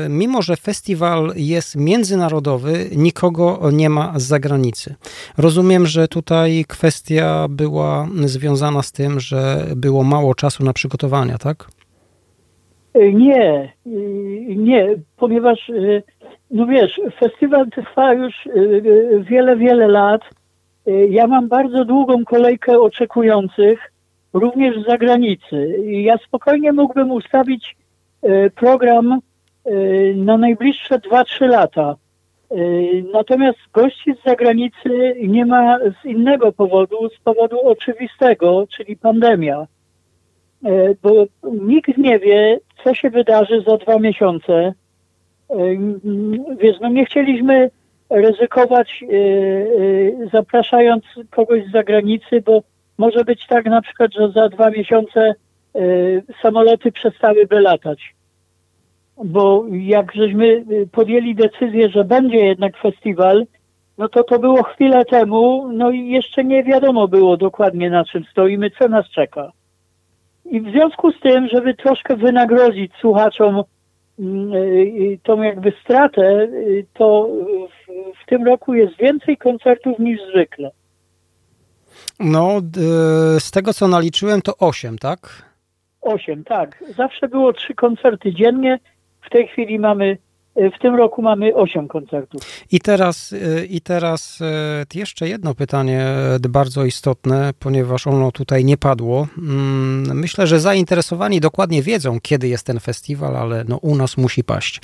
mimo 0.08 0.42
że 0.42 0.56
festiwal 0.56 1.32
jest 1.36 1.76
międzynarodowy, 1.76 2.90
nikogo 2.96 3.70
nie 3.72 3.90
ma 3.90 4.18
z 4.18 4.22
zagranicy. 4.22 4.94
Rozumiem, 5.38 5.86
że 5.86 6.08
tutaj 6.08 6.64
kwestia 6.68 7.46
była 7.50 8.08
związana 8.24 8.82
z 8.82 8.92
tym, 8.92 9.20
że 9.20 9.66
było 9.76 10.04
mało 10.04 10.34
czasu 10.34 10.64
na 10.64 10.72
przygotowania, 10.72 11.38
tak? 11.38 11.68
Nie, 12.94 13.72
nie, 14.56 14.96
ponieważ 15.16 15.70
no 16.52 16.66
wiesz, 16.66 17.00
festiwal 17.20 17.70
trwa 17.70 18.12
już 18.14 18.46
y, 18.46 18.50
y, 18.50 19.24
wiele, 19.24 19.56
wiele 19.56 19.88
lat. 19.88 20.22
Y, 20.88 21.08
ja 21.10 21.26
mam 21.26 21.48
bardzo 21.48 21.84
długą 21.84 22.24
kolejkę 22.24 22.80
oczekujących, 22.80 23.92
również 24.32 24.82
z 24.82 24.86
zagranicy. 24.86 25.76
Ja 25.86 26.18
spokojnie 26.18 26.72
mógłbym 26.72 27.10
ustawić 27.10 27.76
program 28.54 29.20
na 30.14 30.38
najbliższe 30.38 30.98
2-3 30.98 31.48
lata. 31.48 31.96
Natomiast 33.12 33.58
gości 33.72 34.14
z 34.14 34.24
zagranicy 34.24 35.14
nie 35.22 35.46
ma 35.46 35.78
z 35.78 36.04
innego 36.04 36.52
powodu, 36.52 37.08
z 37.08 37.20
powodu 37.20 37.60
oczywistego, 37.60 38.66
czyli 38.76 38.96
pandemia. 38.96 39.66
Bo 41.02 41.24
nikt 41.52 41.98
nie 41.98 42.18
wie, 42.18 42.60
co 42.84 42.94
się 42.94 43.10
wydarzy 43.10 43.62
za 43.66 43.76
dwa 43.76 43.98
miesiące 43.98 44.74
Wiesz, 46.58 46.76
no 46.80 46.88
nie 46.88 47.06
chcieliśmy 47.06 47.70
ryzykować 48.10 49.02
e, 49.02 49.06
e, 49.06 50.28
zapraszając 50.32 51.04
kogoś 51.30 51.66
z 51.66 51.72
zagranicy, 51.72 52.42
bo 52.46 52.62
może 52.98 53.24
być 53.24 53.46
tak 53.46 53.64
na 53.64 53.82
przykład, 53.82 54.14
że 54.14 54.30
za 54.30 54.48
dwa 54.48 54.70
miesiące 54.70 55.20
e, 55.20 55.34
samoloty 56.42 56.92
przestałyby 56.92 57.60
latać. 57.60 58.14
Bo 59.24 59.64
jak 59.70 60.14
żeśmy 60.14 60.64
podjęli 60.92 61.34
decyzję, 61.34 61.88
że 61.88 62.04
będzie 62.04 62.36
jednak 62.36 62.76
festiwal, 62.76 63.46
no 63.98 64.08
to 64.08 64.24
to 64.24 64.38
było 64.38 64.62
chwilę 64.62 65.04
temu, 65.04 65.72
no 65.72 65.90
i 65.90 66.08
jeszcze 66.08 66.44
nie 66.44 66.64
wiadomo 66.64 67.08
było 67.08 67.36
dokładnie 67.36 67.90
na 67.90 68.04
czym 68.04 68.24
stoimy, 68.24 68.70
co 68.70 68.88
nas 68.88 69.08
czeka. 69.10 69.52
I 70.44 70.60
w 70.60 70.70
związku 70.70 71.12
z 71.12 71.20
tym, 71.20 71.48
żeby 71.48 71.74
troszkę 71.74 72.16
wynagrodzić 72.16 72.92
słuchaczom 73.00 73.58
y, 73.58 73.62
tą 75.22 75.42
jakby 75.42 75.72
stratę, 75.84 76.22
y, 76.42 76.86
to 76.94 77.28
w, 77.68 77.92
w 78.22 78.26
tym 78.26 78.44
roku 78.44 78.74
jest 78.74 78.96
więcej 78.96 79.36
koncertów 79.36 79.98
niż 79.98 80.20
zwykle. 80.30 80.70
No, 82.20 82.60
z 83.38 83.50
tego 83.50 83.74
co 83.74 83.88
naliczyłem, 83.88 84.42
to 84.42 84.56
8, 84.58 84.98
tak? 84.98 85.52
8, 86.00 86.44
tak. 86.44 86.84
Zawsze 86.96 87.28
było 87.28 87.52
trzy 87.52 87.74
koncerty 87.74 88.34
dziennie. 88.34 88.78
W 89.26 89.30
tej 89.30 89.48
chwili 89.48 89.78
mamy 89.78 90.18
w 90.56 90.78
tym 90.80 90.94
roku 90.94 91.22
mamy 91.22 91.54
8 91.54 91.88
koncertów. 91.88 92.42
I 92.72 92.80
teraz, 92.80 93.32
e, 93.32 93.64
I 93.64 93.80
teraz 93.80 94.40
e, 94.42 94.98
jeszcze 94.98 95.28
jedno 95.28 95.54
pytanie 95.54 96.06
bardzo 96.48 96.84
istotne, 96.84 97.50
ponieważ 97.58 98.06
ono 98.06 98.32
tutaj 98.32 98.64
nie 98.64 98.76
padło. 98.76 99.26
Mm, 99.38 100.18
myślę, 100.18 100.46
że 100.46 100.60
zainteresowani 100.60 101.40
dokładnie 101.40 101.82
wiedzą, 101.82 102.20
kiedy 102.22 102.48
jest 102.48 102.66
ten 102.66 102.80
festiwal, 102.80 103.36
ale 103.36 103.64
no 103.68 103.76
u 103.76 103.96
nas 103.96 104.16
musi 104.16 104.44
paść. 104.44 104.80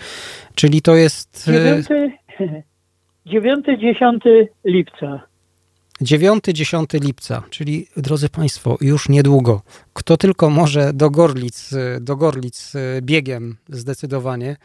Czyli 0.55 0.83
to 0.83 0.95
jest... 0.95 1.51
9-10 3.27 4.19
lipca. 4.65 5.28
9-10 6.03 7.01
lipca, 7.05 7.43
czyli 7.51 7.89
drodzy 7.97 8.29
Państwo, 8.29 8.79
już 8.81 9.09
niedługo. 9.09 9.63
Kto 9.93 10.17
tylko 10.17 10.51
może 10.51 10.93
do 10.93 11.11
Gorlic, 11.11 11.71
do 12.01 12.17
Gorlic 12.17 12.73
biegiem 13.03 13.57
zdecydowanie. 13.69 14.57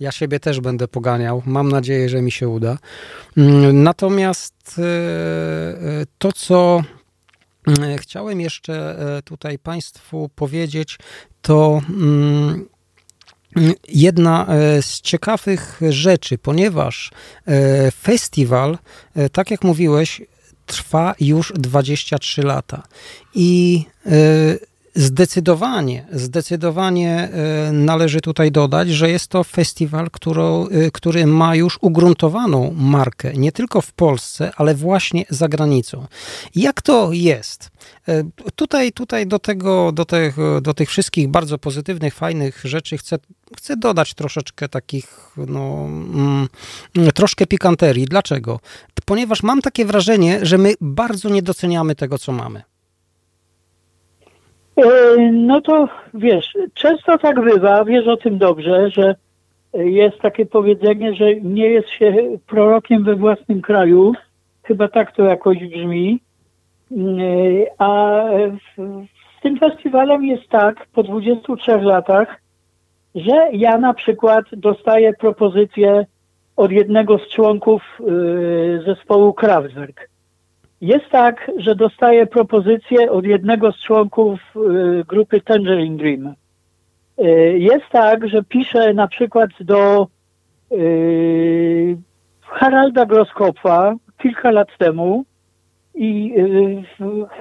Ja 0.00 0.12
siebie 0.12 0.40
też 0.40 0.60
będę 0.60 0.88
poganiał. 0.88 1.42
Mam 1.46 1.68
nadzieję, 1.68 2.08
że 2.08 2.22
mi 2.22 2.32
się 2.32 2.48
uda. 2.48 2.78
Mm, 3.36 3.82
natomiast 3.82 4.78
e, 4.78 4.82
e, 4.82 6.06
to, 6.18 6.32
co 6.32 6.82
mm, 7.66 7.98
chciałem 7.98 8.40
jeszcze 8.40 8.98
e, 9.16 9.22
tutaj 9.22 9.58
Państwu 9.58 10.30
powiedzieć, 10.34 10.98
to 11.42 11.80
mm, 11.88 12.68
jedna 13.88 14.46
z 14.80 15.00
ciekawych 15.00 15.80
rzeczy, 15.88 16.38
ponieważ 16.38 17.10
festiwal, 18.02 18.78
tak 19.32 19.50
jak 19.50 19.64
mówiłeś, 19.64 20.22
trwa 20.70 21.14
już 21.20 21.52
23 21.56 22.42
lata. 22.42 22.82
I 23.34 23.84
e, 24.06 24.10
Zdecydowanie, 24.94 26.06
zdecydowanie 26.12 27.28
e, 27.32 27.72
należy 27.72 28.20
tutaj 28.20 28.52
dodać, 28.52 28.88
że 28.88 29.10
jest 29.10 29.28
to 29.28 29.44
festiwal, 29.44 30.10
który, 30.10 30.42
e, 30.42 30.90
który 30.90 31.26
ma 31.26 31.54
już 31.56 31.78
ugruntowaną 31.80 32.74
markę 32.76 33.32
nie 33.34 33.52
tylko 33.52 33.80
w 33.80 33.92
Polsce, 33.92 34.52
ale 34.56 34.74
właśnie 34.74 35.24
za 35.28 35.48
granicą. 35.48 36.06
Jak 36.54 36.82
to 36.82 37.12
jest? 37.12 37.70
Tutaj, 38.54 38.92
tutaj 38.92 39.26
do, 39.26 39.38
tego, 39.38 39.92
do, 39.92 40.04
tych, 40.04 40.36
do 40.62 40.74
tych 40.74 40.88
wszystkich 40.88 41.28
bardzo 41.28 41.58
pozytywnych, 41.58 42.14
fajnych 42.14 42.60
rzeczy 42.64 42.98
chcę, 42.98 43.18
chcę 43.56 43.76
dodać 43.76 44.14
troszeczkę 44.14 44.68
takich, 44.68 45.30
no, 45.36 45.84
mm, 45.84 46.48
troszkę 47.14 47.46
pikanterii. 47.46 48.04
Dlaczego? 48.04 48.60
Ponieważ 49.04 49.42
mam 49.42 49.62
takie 49.62 49.84
wrażenie, 49.84 50.38
że 50.42 50.58
my 50.58 50.74
bardzo 50.80 51.28
nie 51.28 51.42
doceniamy 51.42 51.94
tego, 51.94 52.18
co 52.18 52.32
mamy. 52.32 52.62
E, 54.84 55.30
no 55.32 55.60
to 55.60 55.88
wiesz, 56.14 56.56
często 56.74 57.18
tak 57.18 57.40
bywa, 57.40 57.84
wiesz 57.84 58.06
o 58.06 58.16
tym 58.16 58.38
dobrze, 58.38 58.90
że 58.90 59.14
jest 59.74 60.18
takie 60.18 60.46
powiedzenie, 60.46 61.14
że 61.14 61.34
nie 61.34 61.66
jest 61.66 61.88
się 61.88 62.14
prorokiem 62.46 63.04
we 63.04 63.16
własnym 63.16 63.62
kraju. 63.62 64.12
Chyba 64.62 64.88
tak 64.88 65.16
to 65.16 65.22
jakoś 65.22 65.58
brzmi. 65.58 66.20
E, 66.90 66.96
a 67.78 68.22
z 69.38 69.42
tym 69.42 69.58
festiwalem 69.58 70.24
jest 70.24 70.48
tak, 70.48 70.86
po 70.92 71.02
23 71.02 71.76
latach, 71.76 72.40
że 73.14 73.48
ja 73.52 73.78
na 73.78 73.94
przykład 73.94 74.44
dostaję 74.52 75.12
propozycję 75.12 76.06
od 76.56 76.72
jednego 76.72 77.18
z 77.18 77.28
członków 77.28 77.82
e, 78.00 78.82
zespołu 78.82 79.32
Kraftwerk. 79.32 80.09
Jest 80.80 81.08
tak, 81.10 81.50
że 81.56 81.74
dostaję 81.74 82.26
propozycję 82.26 83.10
od 83.10 83.24
jednego 83.24 83.72
z 83.72 83.76
członków 83.76 84.40
y, 84.56 85.04
grupy 85.04 85.40
Tangerine 85.40 85.96
Dream. 85.96 86.34
Y, 87.18 87.58
jest 87.58 87.84
tak, 87.92 88.28
że 88.28 88.42
piszę 88.42 88.94
na 88.94 89.08
przykład 89.08 89.50
do 89.60 90.06
y, 90.72 91.96
Haralda 92.40 93.06
Groskopfa 93.06 93.94
kilka 94.18 94.50
lat 94.50 94.68
temu 94.78 95.24
i 95.94 96.34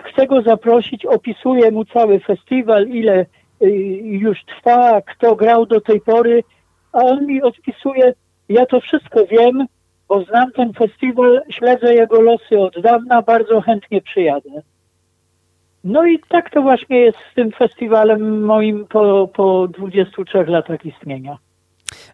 chcę 0.03 0.27
go 0.27 0.41
zaprosić, 0.41 1.05
opisuję 1.05 1.71
mu 1.71 1.85
cały 1.85 2.19
festiwal, 2.19 2.87
ile 2.87 3.25
już 4.01 4.45
trwa, 4.45 5.01
kto 5.01 5.35
grał 5.35 5.65
do 5.65 5.81
tej 5.81 6.01
pory, 6.01 6.43
a 6.93 6.97
on 6.97 7.25
mi 7.25 7.41
odpisuje, 7.41 8.13
ja 8.49 8.65
to 8.65 8.79
wszystko 8.79 9.25
wiem, 9.25 9.65
bo 10.09 10.23
znam 10.23 10.51
ten 10.51 10.73
festiwal, 10.73 11.41
śledzę 11.49 11.93
jego 11.93 12.21
losy 12.21 12.59
od 12.59 12.81
dawna, 12.81 13.21
bardzo 13.21 13.61
chętnie 13.61 14.01
przyjadę. 14.01 14.49
No 15.83 16.05
i 16.05 16.19
tak 16.29 16.49
to 16.49 16.61
właśnie 16.61 16.99
jest 16.99 17.17
z 17.31 17.35
tym 17.35 17.51
festiwalem 17.51 18.45
moim 18.45 18.87
po, 18.87 19.29
po 19.33 19.67
23 19.67 20.43
latach 20.43 20.85
istnienia. 20.85 21.37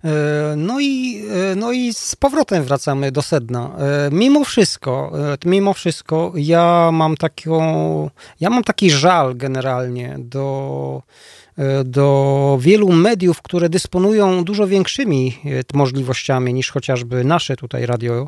E, 0.04 0.56
no 0.58 0.80
i, 0.80 1.24
e, 1.52 1.56
no 1.56 1.72
i 1.72 1.94
z 1.94 2.16
powrotem 2.16 2.64
wracamy 2.64 3.12
do 3.12 3.22
sedna. 3.22 3.72
E, 3.80 4.10
mimo 4.12 4.44
wszystko, 4.44 5.12
mimo 5.46 5.74
wszystko 5.74 6.32
ja 6.36 6.90
mam 6.94 7.18
taką, 7.18 8.10
ja 8.40 8.50
mam 8.50 8.64
taki 8.64 8.92
żal 8.92 9.36
generalnie 9.36 10.16
do, 10.20 11.02
do 11.86 12.58
wielu 12.62 12.92
mediów, 12.92 13.42
które 13.42 13.70
dysponują 13.70 14.44
dużo 14.44 14.68
większymi 14.68 15.38
możliwościami 15.74 16.54
niż 16.54 16.72
chociażby 16.72 17.24
nasze 17.24 17.56
tutaj 17.56 17.86
radio. 17.86 18.28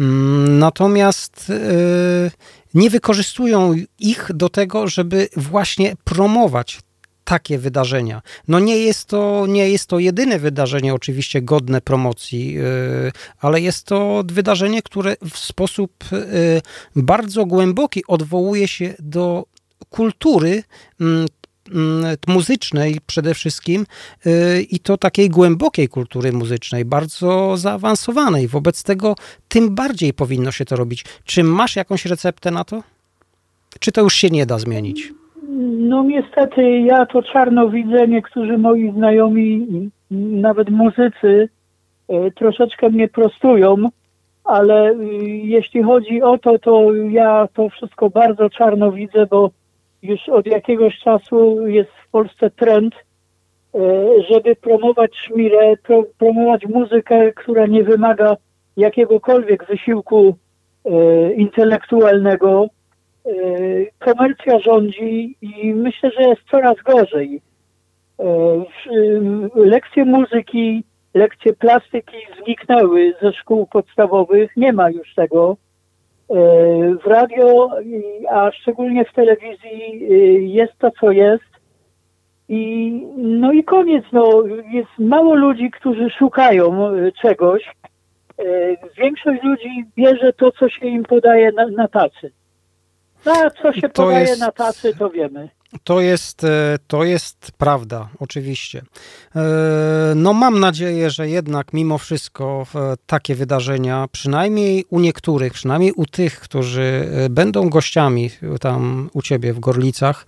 Mm, 0.00 0.58
natomiast 0.58 1.52
nie 2.74 2.90
wykorzystują 2.90 3.74
ich 3.98 4.30
do 4.34 4.48
tego, 4.48 4.88
żeby 4.88 5.28
właśnie 5.36 5.94
promować 6.04 6.80
takie 7.28 7.58
wydarzenia. 7.58 8.22
No 8.48 8.58
nie 8.60 8.78
jest 8.78 9.04
to, 9.04 9.46
nie 9.48 9.70
jest 9.70 9.86
to 9.86 9.98
jedyne 9.98 10.38
wydarzenie 10.38 10.94
oczywiście 10.94 11.42
godne 11.42 11.80
promocji, 11.80 12.52
yy, 12.52 13.12
ale 13.40 13.60
jest 13.60 13.84
to 13.84 14.22
wydarzenie, 14.26 14.82
które 14.82 15.16
w 15.30 15.38
sposób 15.38 16.04
bardzo 16.96 17.46
głęboki 17.46 18.02
odwołuje 18.06 18.68
się 18.68 18.94
do 18.98 19.44
kultury 19.90 20.62
mm, 21.00 21.26
muzycznej 22.28 22.96
przede 23.06 23.34
wszystkim 23.34 23.86
yy, 24.24 24.32
i 24.70 24.78
to 24.80 24.96
takiej 24.96 25.28
głębokiej 25.30 25.88
kultury 25.88 26.32
muzycznej, 26.32 26.84
bardzo 26.84 27.56
zaawansowanej. 27.56 28.48
Wobec 28.48 28.82
tego 28.82 29.14
tym 29.48 29.74
bardziej 29.74 30.14
powinno 30.14 30.50
się 30.50 30.64
to 30.64 30.76
robić. 30.76 31.04
Czy 31.24 31.44
masz 31.44 31.76
jakąś 31.76 32.06
receptę 32.06 32.50
na 32.50 32.64
to? 32.64 32.82
Czy 33.80 33.92
to 33.92 34.00
już 34.00 34.14
się 34.14 34.30
nie 34.30 34.46
da 34.46 34.58
zmienić? 34.58 35.12
No 35.78 36.02
niestety 36.02 36.80
ja 36.80 37.06
to 37.06 37.22
czarno 37.22 37.70
widzę. 37.70 38.08
Niektórzy 38.08 38.58
moi 38.58 38.92
znajomi, 38.92 39.66
nawet 40.10 40.70
muzycy, 40.70 41.48
e, 42.08 42.30
troszeczkę 42.30 42.90
mnie 42.90 43.08
prostują, 43.08 43.76
ale 44.44 44.90
y, 44.90 44.94
jeśli 45.26 45.82
chodzi 45.82 46.22
o 46.22 46.38
to, 46.38 46.58
to 46.58 46.94
ja 46.94 47.48
to 47.54 47.68
wszystko 47.68 48.10
bardzo 48.10 48.50
czarno 48.50 48.92
widzę, 48.92 49.26
bo 49.26 49.50
już 50.02 50.28
od 50.28 50.46
jakiegoś 50.46 50.98
czasu 50.98 51.66
jest 51.66 51.90
w 51.90 52.10
Polsce 52.10 52.50
trend, 52.50 52.94
e, 52.94 53.78
żeby 54.30 54.56
promować 54.56 55.16
szmirę, 55.16 55.74
promować 56.18 56.66
muzykę, 56.66 57.32
która 57.32 57.66
nie 57.66 57.84
wymaga 57.84 58.36
jakiegokolwiek 58.76 59.66
wysiłku 59.66 60.36
e, 60.84 61.32
intelektualnego, 61.32 62.68
Y, 63.28 63.90
komercja 63.98 64.58
rządzi 64.58 65.36
i 65.40 65.74
myślę, 65.74 66.10
że 66.10 66.22
jest 66.22 66.42
coraz 66.50 66.76
gorzej. 66.84 67.40
Lekcje 69.54 70.04
muzyki, 70.04 70.84
lekcje 71.14 71.52
plastyki 71.52 72.16
zniknęły 72.42 73.14
ze 73.22 73.32
szkół 73.32 73.66
podstawowych, 73.66 74.56
nie 74.56 74.72
ma 74.72 74.90
już 74.90 75.14
tego. 75.14 75.56
W 76.28 77.06
radio, 77.06 77.70
a 78.30 78.50
szczególnie 78.52 79.04
w 79.04 79.12
telewizji 79.12 79.98
jest 80.54 80.72
to, 80.78 80.90
co 81.00 81.10
jest. 81.10 81.44
I, 82.48 82.92
no 83.16 83.52
i 83.52 83.64
koniec, 83.64 84.04
no, 84.12 84.42
jest 84.72 84.90
mało 84.98 85.34
ludzi, 85.34 85.70
którzy 85.70 86.10
szukają 86.10 86.90
czegoś. 87.22 87.74
Większość 88.96 89.42
ludzi 89.42 89.84
bierze 89.96 90.32
to, 90.32 90.52
co 90.52 90.68
się 90.68 90.86
im 90.86 91.02
podaje 91.02 91.52
na, 91.52 91.66
na 91.66 91.88
tacy. 91.88 92.32
No, 93.26 93.32
co 93.62 93.72
się 93.72 93.88
to 93.88 94.02
podaje 94.02 94.20
jest, 94.20 94.40
na 94.40 94.52
tacy, 94.52 94.96
to 94.98 95.10
wiemy. 95.10 95.48
To 95.84 96.00
jest, 96.00 96.44
e, 96.44 96.78
to 96.86 97.04
jest 97.04 97.52
prawda, 97.58 98.08
oczywiście. 98.18 98.82
E, 99.36 99.42
no 100.16 100.32
mam 100.32 100.60
nadzieję, 100.60 101.10
że 101.10 101.28
jednak 101.28 101.72
mimo 101.72 101.98
wszystko 101.98 102.66
takie 103.06 103.34
wydarzenia, 103.34 104.06
przynajmniej 104.12 104.84
u 104.90 105.00
niektórych, 105.00 105.52
przynajmniej 105.52 105.92
u 105.92 106.06
tych, 106.06 106.40
którzy 106.40 107.10
e, 107.12 107.30
będą 107.30 107.68
gościami 107.68 108.30
tam 108.60 109.10
u 109.12 109.22
ciebie 109.22 109.52
w 109.52 109.60
Gorlicach, 109.60 110.26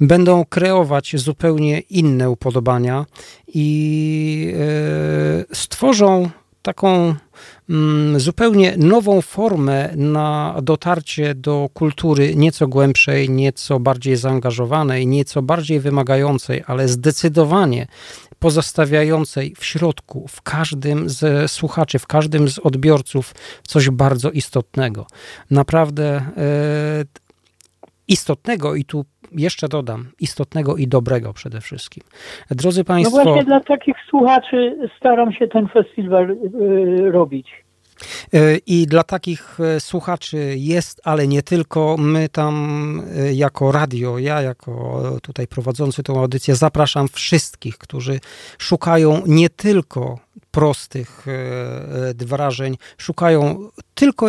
będą 0.00 0.44
kreować 0.44 1.12
zupełnie 1.16 1.80
inne 1.80 2.30
upodobania 2.30 3.06
i 3.48 4.54
stworzą 5.52 6.30
taką 6.62 7.14
mm, 7.70 8.20
zupełnie 8.20 8.74
nową 8.76 9.20
formę 9.20 9.90
na 9.96 10.56
dotarcie 10.62 11.34
do 11.34 11.68
kultury 11.74 12.36
nieco 12.36 12.68
głębszej, 12.68 13.30
nieco 13.30 13.80
bardziej 13.80 14.16
zaangażowanej, 14.16 15.06
nieco 15.06 15.42
bardziej 15.42 15.80
wymagającej, 15.80 16.62
ale 16.66 16.88
zdecydowanie 16.88 17.86
pozostawiającej 18.38 19.54
w 19.58 19.64
środku, 19.64 20.28
w 20.28 20.42
każdym 20.42 21.10
z 21.10 21.50
słuchaczy, 21.50 21.98
w 21.98 22.06
każdym 22.06 22.48
z 22.48 22.58
odbiorców 22.58 23.34
coś 23.66 23.90
bardzo 23.90 24.30
istotnego. 24.30 25.06
Naprawdę 25.50 26.06
e, 26.16 27.04
istotnego 28.08 28.74
i 28.74 28.84
tu 28.84 29.04
jeszcze 29.32 29.68
dodam, 29.68 30.08
istotnego 30.20 30.76
i 30.76 30.86
dobrego 30.86 31.32
przede 31.32 31.60
wszystkim. 31.60 32.02
Drodzy 32.50 32.84
Państwo. 32.84 33.16
No 33.16 33.24
właśnie 33.24 33.44
dla 33.44 33.60
takich 33.60 33.96
słuchaczy 34.08 34.76
staram 34.96 35.32
się 35.32 35.48
ten 35.48 35.68
festiwal 35.68 36.30
y, 36.30 37.10
robić. 37.10 37.48
Y, 38.34 38.60
I 38.66 38.86
dla 38.86 39.02
takich 39.02 39.60
y, 39.76 39.80
słuchaczy 39.80 40.54
jest, 40.56 41.00
ale 41.04 41.28
nie 41.28 41.42
tylko. 41.42 41.96
My 41.98 42.28
tam 42.28 43.02
jako 43.32 43.72
radio, 43.72 44.18
ja 44.18 44.42
jako 44.42 45.02
tutaj 45.22 45.46
prowadzący 45.46 46.02
tą 46.02 46.20
audycję, 46.20 46.54
zapraszam 46.54 47.08
wszystkich, 47.08 47.78
którzy 47.78 48.20
szukają 48.58 49.22
nie 49.26 49.50
tylko 49.50 50.18
prostych 50.50 51.26
wrażeń, 52.16 52.76
szukają 52.98 53.68
tylko 53.94 54.26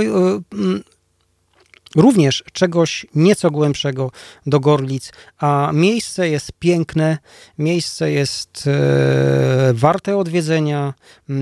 również 1.95 2.43
czegoś 2.53 3.05
nieco 3.15 3.51
głębszego 3.51 4.11
do 4.45 4.59
Gorlic, 4.59 5.11
a 5.37 5.71
miejsce 5.73 6.29
jest 6.29 6.51
piękne, 6.59 7.17
miejsce 7.57 8.11
jest 8.11 8.67
e, 8.67 9.73
warte 9.73 10.17
odwiedzenia, 10.17 10.93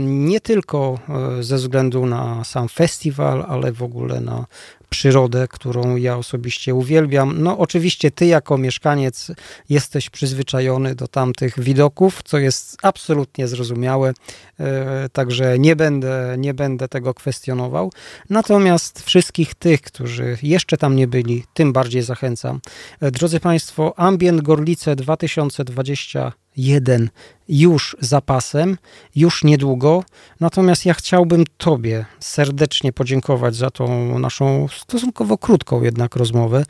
nie 0.07 0.41
tylko 0.41 0.99
e, 1.39 1.43
ze 1.43 1.55
względu 1.55 2.05
na 2.05 2.43
sam 2.43 2.69
festiwal, 2.69 3.45
ale 3.47 3.71
w 3.71 3.83
ogóle 3.83 4.21
na 4.21 4.45
przyrodę, 4.89 5.47
którą 5.47 5.95
ja 5.95 6.17
osobiście 6.17 6.75
uwielbiam. 6.75 7.41
No, 7.43 7.57
oczywiście, 7.57 8.11
ty 8.11 8.25
jako 8.25 8.57
mieszkaniec 8.57 9.31
jesteś 9.69 10.09
przyzwyczajony 10.09 10.95
do 10.95 11.07
tamtych 11.07 11.59
widoków, 11.59 12.21
co 12.23 12.37
jest 12.37 12.77
absolutnie 12.81 13.47
zrozumiałe, 13.47 14.13
e, 14.59 15.09
także 15.09 15.59
nie 15.59 15.75
będę, 15.75 16.35
nie 16.37 16.53
będę 16.53 16.87
tego 16.87 17.13
kwestionował. 17.13 17.91
Natomiast 18.29 19.01
wszystkich 19.01 19.55
tych, 19.55 19.81
którzy 19.81 20.37
jeszcze 20.43 20.77
tam 20.77 20.95
nie 20.95 21.07
byli, 21.07 21.43
tym 21.53 21.73
bardziej 21.73 22.01
zachęcam. 22.01 22.59
E, 23.01 23.11
drodzy 23.11 23.39
Państwo, 23.39 23.99
Ambient 23.99 24.41
Gorlice 24.41 24.95
2020 24.95 26.33
jeden 26.57 27.09
już 27.49 27.97
zapasem, 27.99 28.77
już 29.15 29.43
niedługo. 29.43 30.03
Natomiast 30.39 30.85
ja 30.85 30.93
chciałbym 30.93 31.43
Tobie 31.57 32.05
serdecznie 32.19 32.93
podziękować 32.93 33.55
za 33.55 33.69
tą 33.69 34.19
naszą 34.19 34.67
stosunkowo 34.67 35.37
krótką 35.37 35.81
jednak 35.81 36.15
rozmowę 36.15 36.63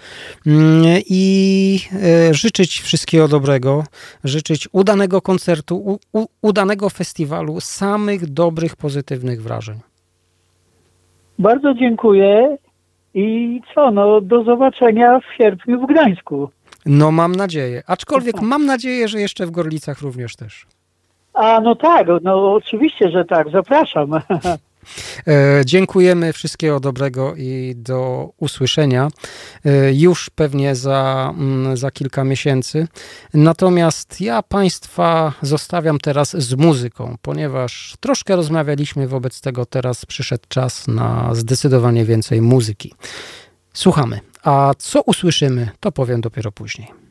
mm, 0.47 0.83
i 1.09 1.79
e, 1.93 2.33
życzyć 2.33 2.81
wszystkiego 2.81 3.27
dobrego, 3.27 3.83
życzyć 4.23 4.67
udanego 4.71 5.21
koncertu, 5.21 5.77
u, 5.77 6.19
u, 6.19 6.25
udanego 6.41 6.89
festiwalu, 6.89 7.61
samych 7.61 8.25
dobrych, 8.25 8.75
pozytywnych 8.75 9.43
wrażeń. 9.43 9.79
Bardzo 11.39 11.73
dziękuję 11.73 12.57
i 13.13 13.61
co, 13.75 13.91
no 13.91 14.21
do 14.21 14.43
zobaczenia 14.43 15.19
w 15.19 15.37
sierpniu 15.37 15.81
w 15.81 15.87
Gdańsku. 15.87 16.49
No 16.89 17.11
mam 17.11 17.35
nadzieję. 17.35 17.83
Aczkolwiek 17.87 18.41
mam 18.41 18.65
nadzieję, 18.65 19.07
że 19.07 19.21
jeszcze 19.21 19.45
w 19.45 19.51
Gorlicach 19.51 20.01
również 20.01 20.35
też. 20.35 20.65
A 21.33 21.61
no 21.61 21.75
tak, 21.75 22.07
no 22.21 22.53
oczywiście, 22.53 23.11
że 23.11 23.25
tak. 23.25 23.49
Zapraszam. 23.49 24.11
E, 25.27 25.61
dziękujemy, 25.65 26.33
wszystkiego 26.33 26.79
dobrego 26.79 27.35
i 27.35 27.73
do 27.77 28.29
usłyszenia 28.37 29.07
e, 29.65 29.93
już 29.93 30.29
pewnie 30.29 30.75
za, 30.75 31.33
mm, 31.37 31.77
za 31.77 31.91
kilka 31.91 32.23
miesięcy. 32.23 32.87
Natomiast 33.33 34.21
ja 34.21 34.43
Państwa 34.43 35.33
zostawiam 35.41 35.99
teraz 35.99 36.37
z 36.37 36.53
muzyką, 36.55 37.15
ponieważ 37.21 37.95
troszkę 37.99 38.35
rozmawialiśmy, 38.35 39.07
wobec 39.07 39.41
tego 39.41 39.65
teraz 39.65 40.05
przyszedł 40.05 40.43
czas 40.47 40.87
na 40.87 41.29
zdecydowanie 41.33 42.05
więcej 42.05 42.41
muzyki. 42.41 42.93
Słuchamy. 43.73 44.19
A 44.43 44.71
co 44.77 45.01
usłyszymy, 45.01 45.69
to 45.79 45.91
powiem 45.91 46.21
dopiero 46.21 46.51
później. 46.51 47.08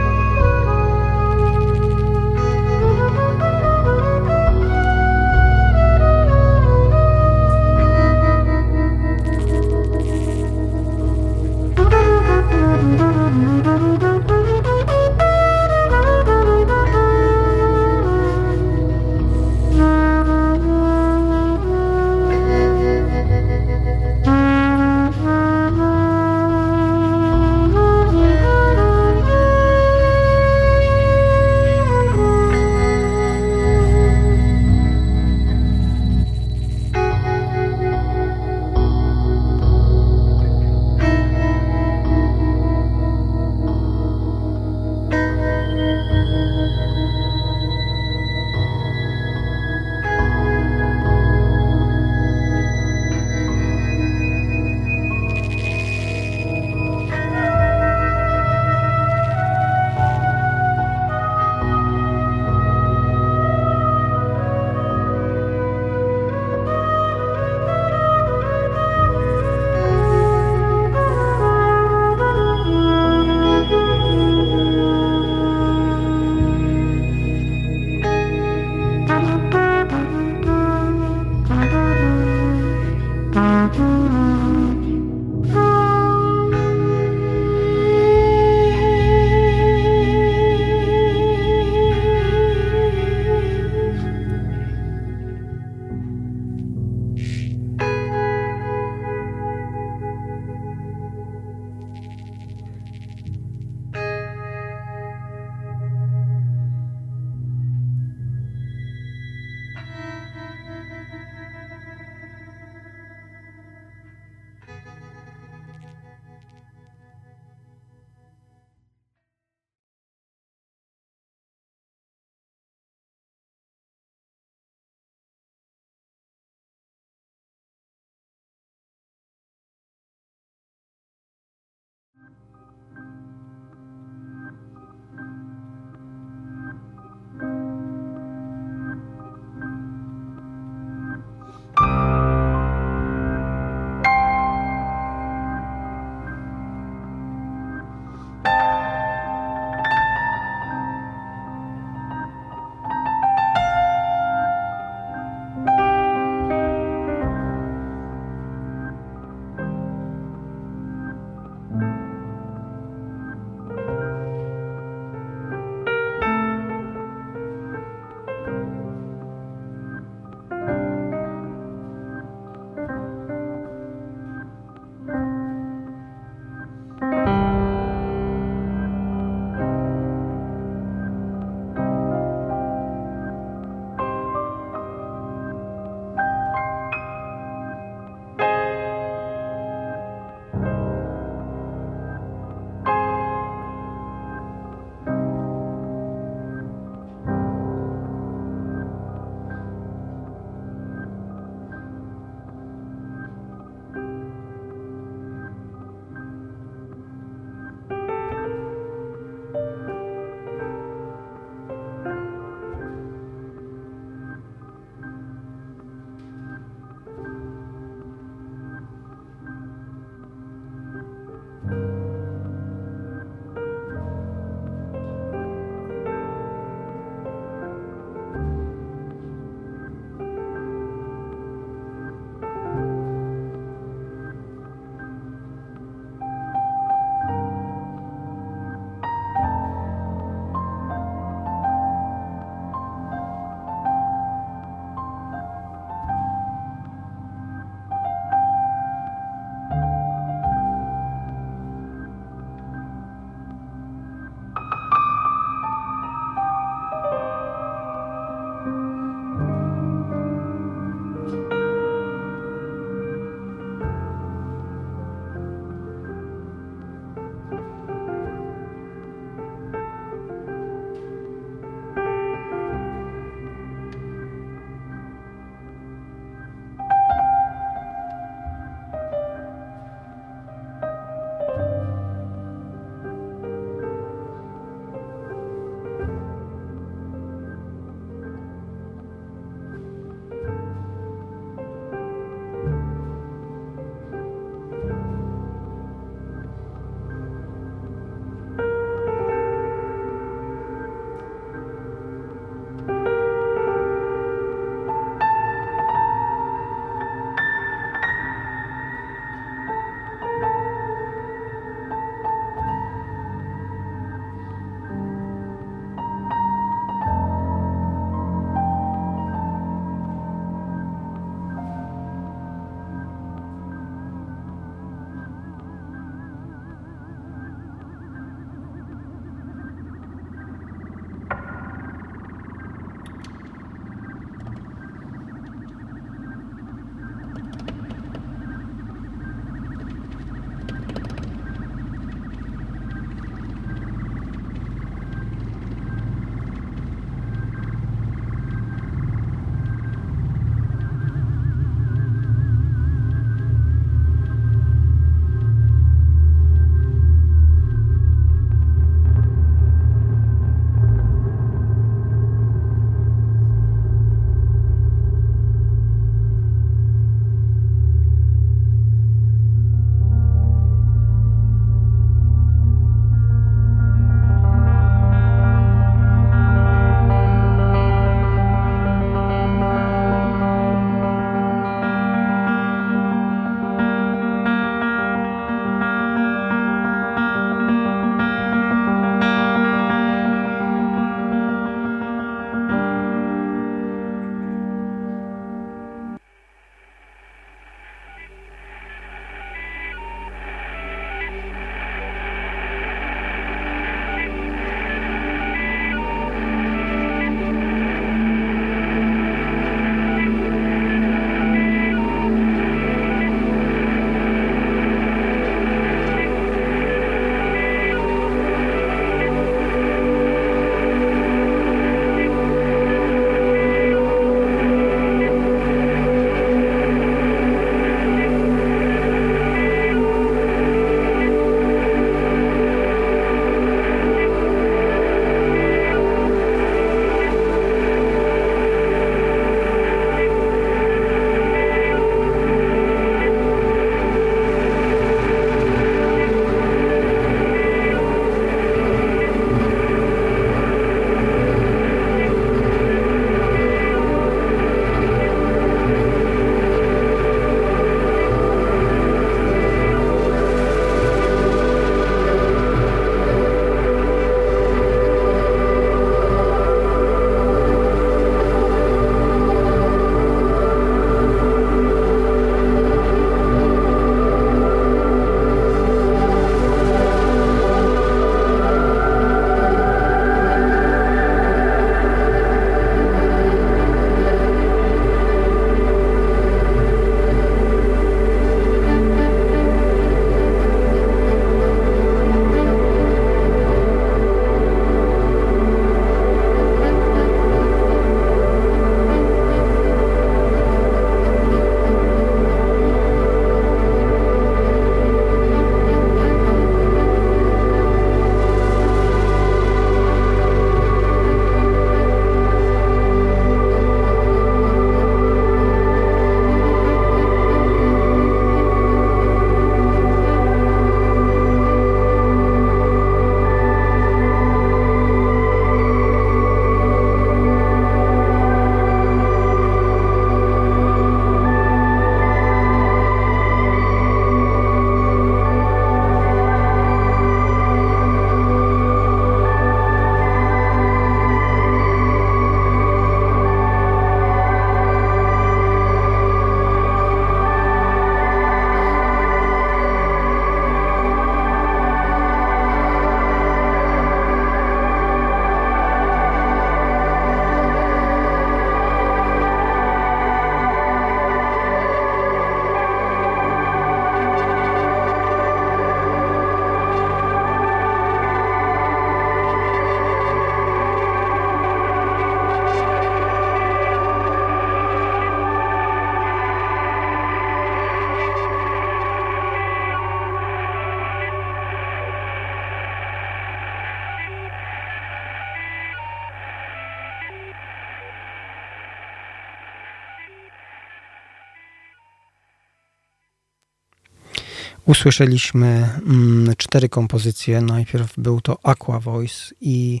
Usłyszeliśmy 594.86 595.88
mm, 596.06 596.54
cztery 596.56 596.88
kompozycje. 596.88 597.60
Najpierw 597.60 598.12
był 598.18 598.40
to 598.40 598.58
Aqua 598.62 599.00
Voice 599.00 599.54
i 599.60 600.00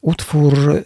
utwór 0.00 0.54
y, 0.70 0.82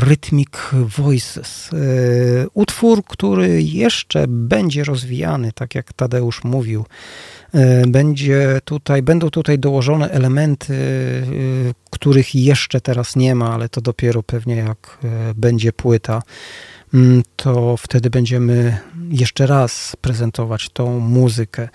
Rhythmic 0.00 0.70
Voices. 0.96 1.70
Y, 1.72 2.46
utwór, 2.54 3.04
który 3.04 3.62
jeszcze 3.62 4.24
będzie 4.28 4.84
rozwijany, 4.84 5.52
tak 5.52 5.74
jak 5.74 5.92
Tadeusz 5.92 6.44
mówił. 6.44 6.84
Y, 7.54 7.86
będzie 7.86 8.60
tutaj, 8.64 9.02
będą 9.02 9.30
tutaj 9.30 9.58
dołożone 9.58 10.10
elementy, 10.10 10.74
których 11.90 12.34
jeszcze 12.34 12.80
teraz 12.80 13.16
nie 13.16 13.34
ma, 13.34 13.54
ale 13.54 13.68
to 13.68 13.80
dopiero 13.80 14.22
pewnie 14.22 14.56
jak 14.56 14.98
będzie 15.34 15.72
płyta 15.72 16.22
to 17.36 17.76
wtedy 17.76 18.10
będziemy 18.10 18.78
jeszcze 19.10 19.46
raz 19.46 19.96
prezentować 20.00 20.68
tą 20.68 21.00
muzykę. 21.00 21.68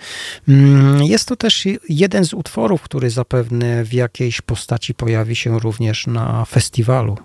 Mm, 0.48 1.02
jest 1.02 1.28
to 1.28 1.36
też 1.36 1.68
jeden 1.88 2.24
z 2.24 2.34
utworów, 2.34 2.82
który 2.82 3.10
zapewne 3.10 3.84
w 3.84 3.92
jakiejś 3.92 4.40
postaci 4.40 4.94
pojawi 4.94 5.36
się 5.36 5.58
również 5.58 6.06
na 6.06 6.44
festiwalu. 6.44 7.18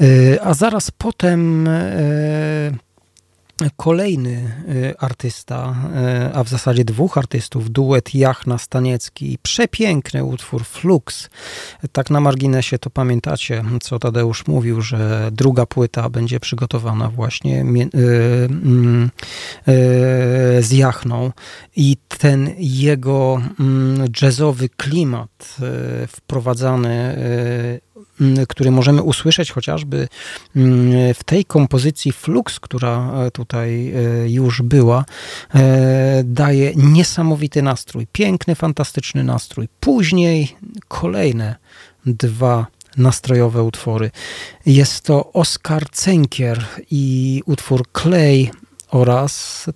Y, 0.00 0.38
a 0.42 0.54
zaraz 0.54 0.90
potem 0.90 1.66
y, 1.66 2.74
Kolejny 3.76 4.50
y, 4.68 4.94
artysta, 4.98 5.74
y, 6.30 6.34
a 6.34 6.44
w 6.44 6.48
zasadzie 6.48 6.84
dwóch 6.84 7.18
artystów, 7.18 7.70
duet 7.70 8.14
Jachna 8.14 8.58
Staniecki, 8.58 9.38
przepiękny 9.42 10.24
utwór 10.24 10.64
Flux. 10.64 11.28
Tak 11.92 12.10
na 12.10 12.20
marginesie 12.20 12.78
to 12.78 12.90
pamiętacie, 12.90 13.64
co 13.82 13.98
Tadeusz 13.98 14.46
mówił, 14.46 14.82
że 14.82 15.28
druga 15.32 15.66
płyta 15.66 16.10
będzie 16.10 16.40
przygotowana 16.40 17.08
właśnie 17.08 17.62
y, 17.62 17.64
mm, 18.50 19.10
z 20.60 20.72
Jachną 20.72 21.32
i 21.76 21.96
ten 22.18 22.50
jego 22.58 23.42
mm, 23.60 24.06
jazzowy 24.22 24.68
klimat 24.68 25.56
wprowadzany 26.08 27.16
który 28.48 28.70
możemy 28.70 29.02
usłyszeć 29.02 29.52
chociażby 29.52 30.08
w 31.14 31.20
tej 31.24 31.44
kompozycji 31.44 32.12
Flux, 32.12 32.60
która 32.60 33.12
e, 33.12 33.30
tutaj 33.30 33.92
e, 33.94 34.30
już 34.30 34.62
była, 34.62 35.04
e, 35.54 36.22
daje 36.24 36.72
niesamowity 36.76 37.62
nastrój, 37.62 38.06
piękny, 38.12 38.54
fantastyczny 38.54 39.24
nastrój. 39.24 39.68
Później 39.80 40.56
kolejne 40.88 41.56
dwa 42.06 42.66
nastrojowe 42.96 43.62
utwory. 43.62 44.10
Jest 44.66 45.00
to 45.00 45.32
Oskar 45.32 45.90
Cenkier 45.90 46.64
i 46.90 47.42
utwór 47.46 47.82
Clay 47.92 48.50
oraz 48.90 49.66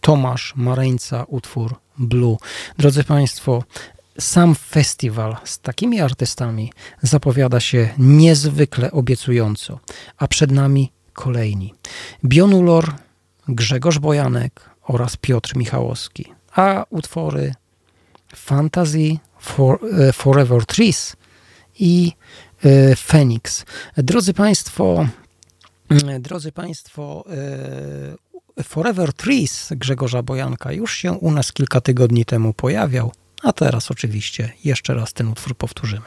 Tomasz 0.00 0.52
Mareńca, 0.56 1.24
utwór 1.28 1.74
Blue. 1.98 2.36
Drodzy 2.78 3.04
Państwo, 3.04 3.62
sam 4.18 4.54
festiwal 4.54 5.36
z 5.44 5.58
takimi 5.58 6.00
artystami 6.00 6.72
zapowiada 7.02 7.60
się 7.60 7.88
niezwykle 7.98 8.92
obiecująco, 8.92 9.80
a 10.16 10.28
przed 10.28 10.50
nami 10.50 10.92
kolejni. 11.12 11.74
Bionulor, 12.24 12.94
Grzegorz 13.48 13.98
Bojanek 13.98 14.70
oraz 14.82 15.16
Piotr 15.16 15.56
Michałowski, 15.56 16.32
a 16.52 16.84
utwory 16.90 17.54
Fantasy 18.36 19.18
for, 19.38 19.80
e, 20.08 20.12
Forever 20.12 20.66
Trees 20.66 21.16
i 21.78 22.12
e, 22.64 22.96
Phoenix. 22.96 23.64
Drodzy 23.96 24.34
Państwo, 24.34 25.08
drodzy 26.20 26.52
Państwo, 26.52 27.24
e, 28.58 28.62
Forever 28.62 29.12
Trees 29.12 29.68
Grzegorza 29.76 30.22
Bojanka 30.22 30.72
już 30.72 30.94
się 30.96 31.12
u 31.12 31.30
nas 31.30 31.52
kilka 31.52 31.80
tygodni 31.80 32.24
temu 32.24 32.52
pojawiał. 32.52 33.12
A 33.44 33.52
teraz 33.52 33.90
oczywiście 33.90 34.52
jeszcze 34.64 34.94
raz 34.94 35.12
ten 35.12 35.28
utwór 35.28 35.56
powtórzymy. 35.56 36.06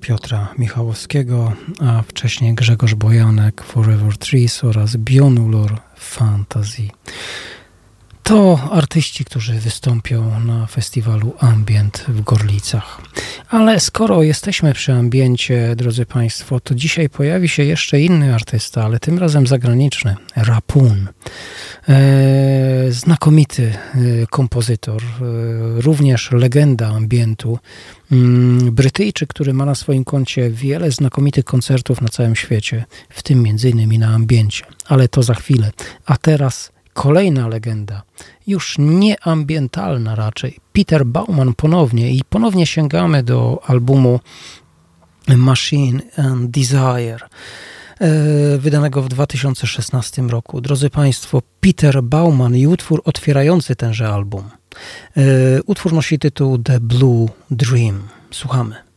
Piotra 0.00 0.48
Michałowskiego, 0.58 1.52
a 1.80 2.02
wcześniej 2.02 2.54
Grzegorz 2.54 2.94
Bojanek, 2.94 3.62
Forever 3.62 4.18
Trees 4.18 4.64
oraz 4.64 4.96
Bionulor 4.96 5.80
Fantasy. 5.96 6.88
To 8.30 8.58
artyści, 8.70 9.24
którzy 9.24 9.54
wystąpią 9.54 10.40
na 10.40 10.66
festiwalu 10.66 11.34
Ambient 11.38 12.04
w 12.08 12.20
Gorlicach. 12.20 13.00
Ale 13.48 13.80
skoro 13.80 14.22
jesteśmy 14.22 14.74
przy 14.74 14.92
ambiencie, 14.92 15.76
drodzy 15.76 16.06
Państwo, 16.06 16.60
to 16.60 16.74
dzisiaj 16.74 17.08
pojawi 17.08 17.48
się 17.48 17.64
jeszcze 17.64 18.00
inny 18.00 18.34
artysta, 18.34 18.84
ale 18.84 18.98
tym 18.98 19.18
razem 19.18 19.46
zagraniczny, 19.46 20.16
Rapun. 20.36 21.08
E, 21.88 22.92
znakomity 22.92 23.72
e, 23.72 24.26
kompozytor, 24.26 25.02
e, 25.02 25.80
również 25.80 26.32
legenda 26.32 26.88
ambientu. 26.88 27.58
Mm, 28.12 28.74
Brytyjczyk, 28.74 29.30
który 29.30 29.54
ma 29.54 29.64
na 29.64 29.74
swoim 29.74 30.04
koncie 30.04 30.50
wiele 30.50 30.90
znakomitych 30.90 31.44
koncertów 31.44 32.00
na 32.00 32.08
całym 32.08 32.36
świecie, 32.36 32.84
w 33.08 33.22
tym 33.22 33.42
między 33.42 33.70
innymi 33.70 33.98
na 33.98 34.08
ambiencie. 34.08 34.64
Ale 34.88 35.08
to 35.08 35.22
za 35.22 35.34
chwilę. 35.34 35.70
A 36.06 36.16
teraz 36.16 36.72
kolejna 36.92 37.48
legenda, 37.48 38.02
już 38.46 38.76
nieambientalna 38.78 40.14
raczej. 40.14 40.58
Peter 40.72 41.06
Bauman 41.06 41.54
ponownie 41.54 42.12
i 42.12 42.24
ponownie 42.24 42.66
sięgamy 42.66 43.22
do 43.22 43.62
albumu 43.66 44.20
Machine 45.28 46.00
and 46.16 46.50
Desire 46.50 47.18
e, 48.00 48.58
wydanego 48.58 49.02
w 49.02 49.08
2016 49.08 50.22
roku. 50.22 50.60
Drodzy 50.60 50.90
Państwo, 50.90 51.42
Peter 51.60 52.02
Bauman 52.02 52.56
i 52.56 52.66
utwór 52.66 53.02
otwierający 53.04 53.76
tenże 53.76 54.08
album. 54.08 54.50
E, 55.16 55.22
utwór 55.66 55.92
nosi 55.92 56.18
tytuł 56.18 56.58
The 56.58 56.80
Blue 56.80 57.28
Dream. 57.50 58.08
Słuchamy. 58.30 58.89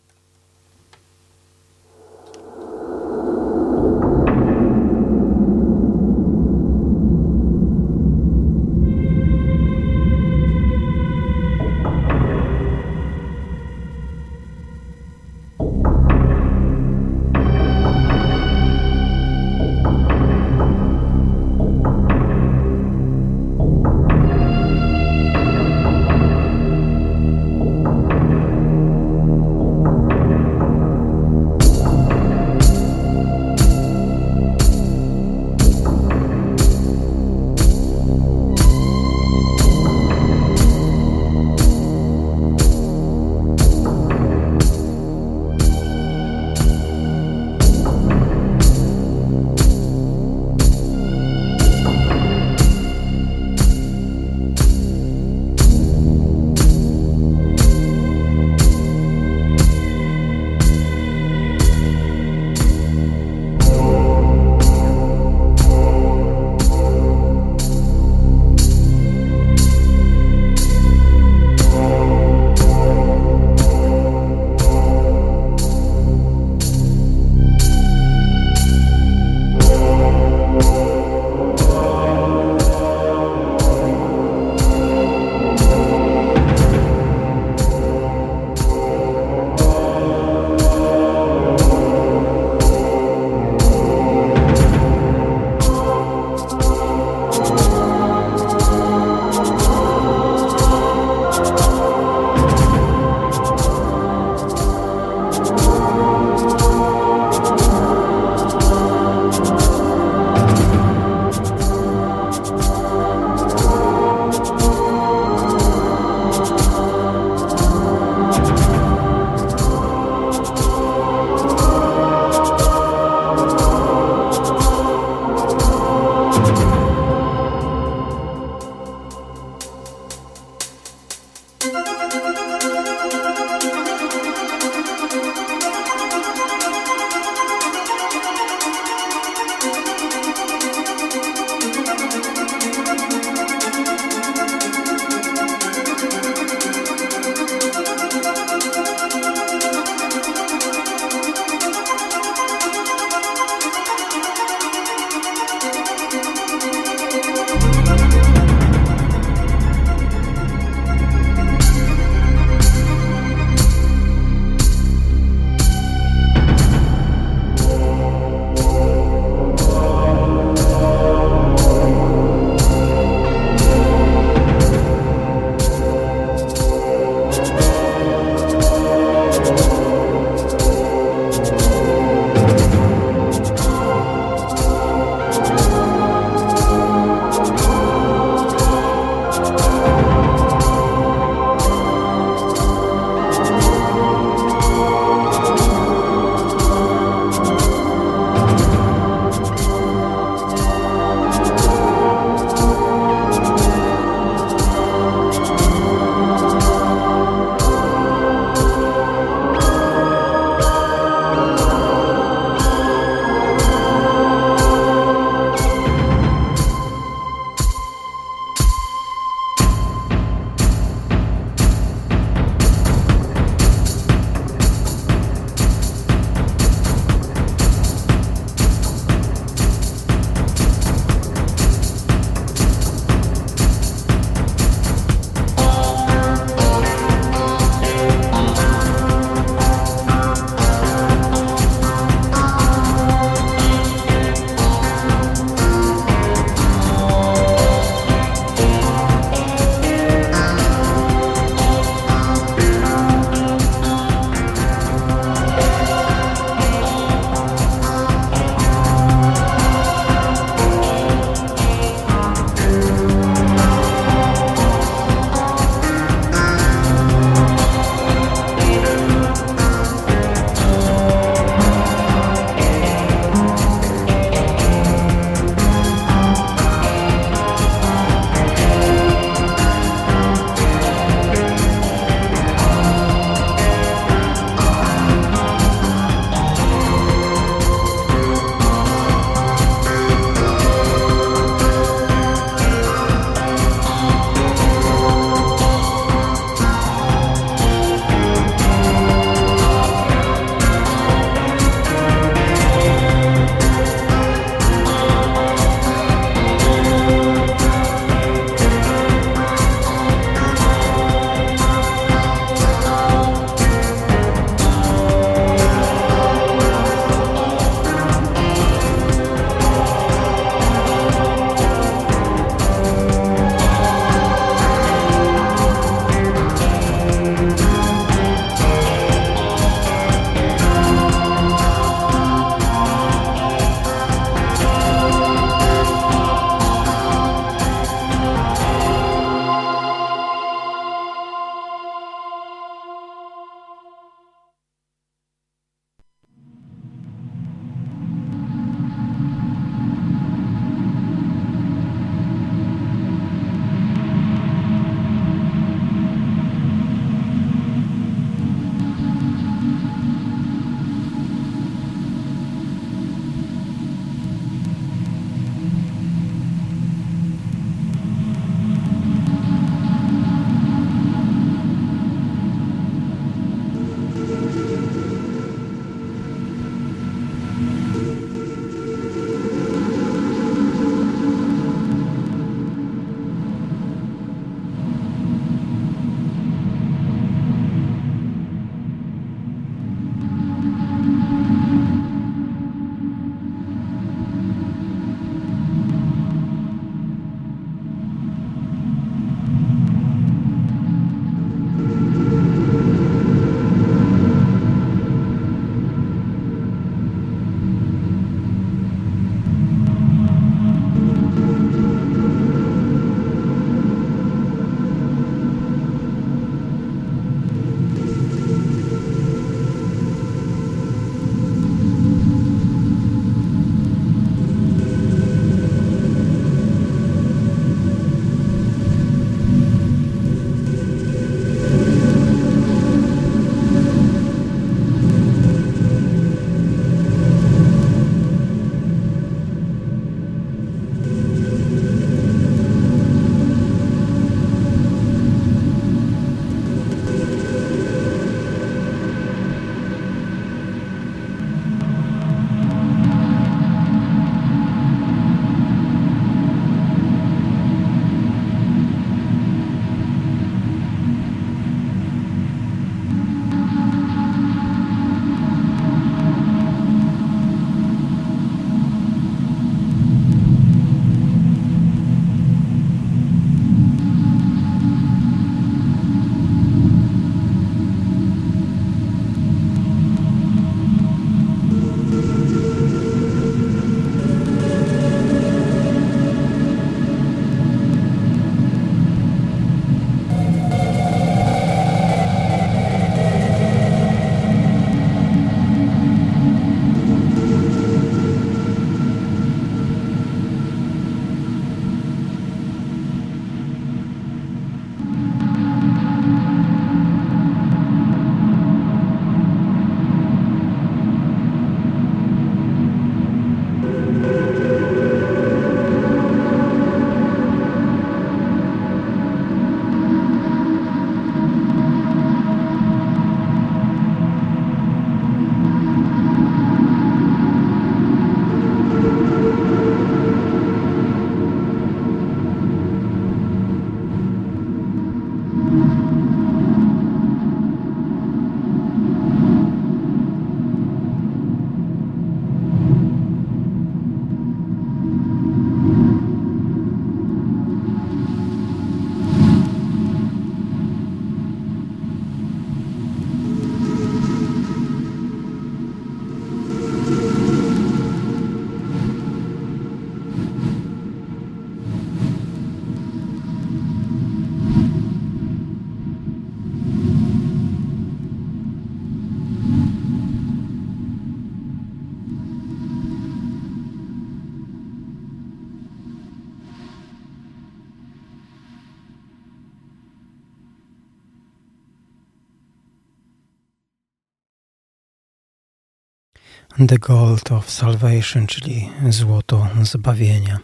The 586.77 586.99
Gold 586.99 587.51
of 587.51 587.69
Salvation, 587.69 588.47
czyli 588.47 588.89
złoto 589.09 589.67
zbawienia. 589.83 590.59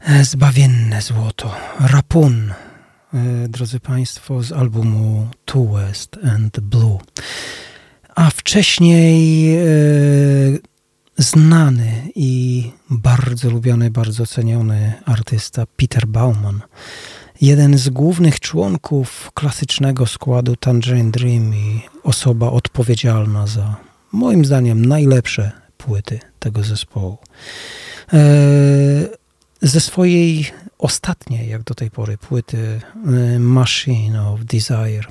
E, 0.00 0.24
zbawienne 0.24 1.02
złoto. 1.02 1.54
Rapun, 1.80 2.52
e, 3.14 3.48
drodzy 3.48 3.80
Państwo, 3.80 4.42
z 4.42 4.52
albumu 4.52 5.28
Two 5.44 5.64
West 5.64 6.18
and 6.34 6.60
Blue. 6.60 6.98
A 8.14 8.30
wcześniej 8.30 9.54
e, 9.56 9.62
znany 11.16 12.08
i 12.14 12.70
bardzo 12.90 13.50
lubiany, 13.50 13.90
bardzo 13.90 14.26
ceniony 14.26 14.92
artysta 15.04 15.66
Peter 15.76 16.06
Bauman. 16.06 16.60
Jeden 17.40 17.78
z 17.78 17.88
głównych 17.88 18.40
członków 18.40 19.30
klasycznego 19.34 20.06
składu 20.06 20.56
Tangerine 20.56 21.10
Dream 21.10 21.54
i 21.54 21.82
osoba 22.02 22.50
odpowiedzialna 22.50 23.46
za 23.46 23.91
moim 24.12 24.44
zdaniem 24.44 24.86
najlepsze 24.86 25.52
płyty 25.78 26.18
tego 26.38 26.62
zespołu. 26.62 27.18
E, 28.12 28.18
ze 29.62 29.80
swojej 29.80 30.46
ostatniej, 30.78 31.48
jak 31.48 31.62
do 31.62 31.74
tej 31.74 31.90
pory, 31.90 32.18
płyty 32.18 32.80
e, 32.94 33.38
Machine 33.38 34.28
of 34.28 34.44
Desire, 34.44 35.04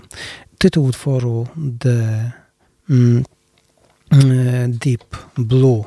tytuł 0.57 0.85
utworu 0.85 1.47
The 1.79 2.31
mm, 2.89 3.23
e, 4.11 4.67
Deep 4.67 5.17
Blue 5.37 5.83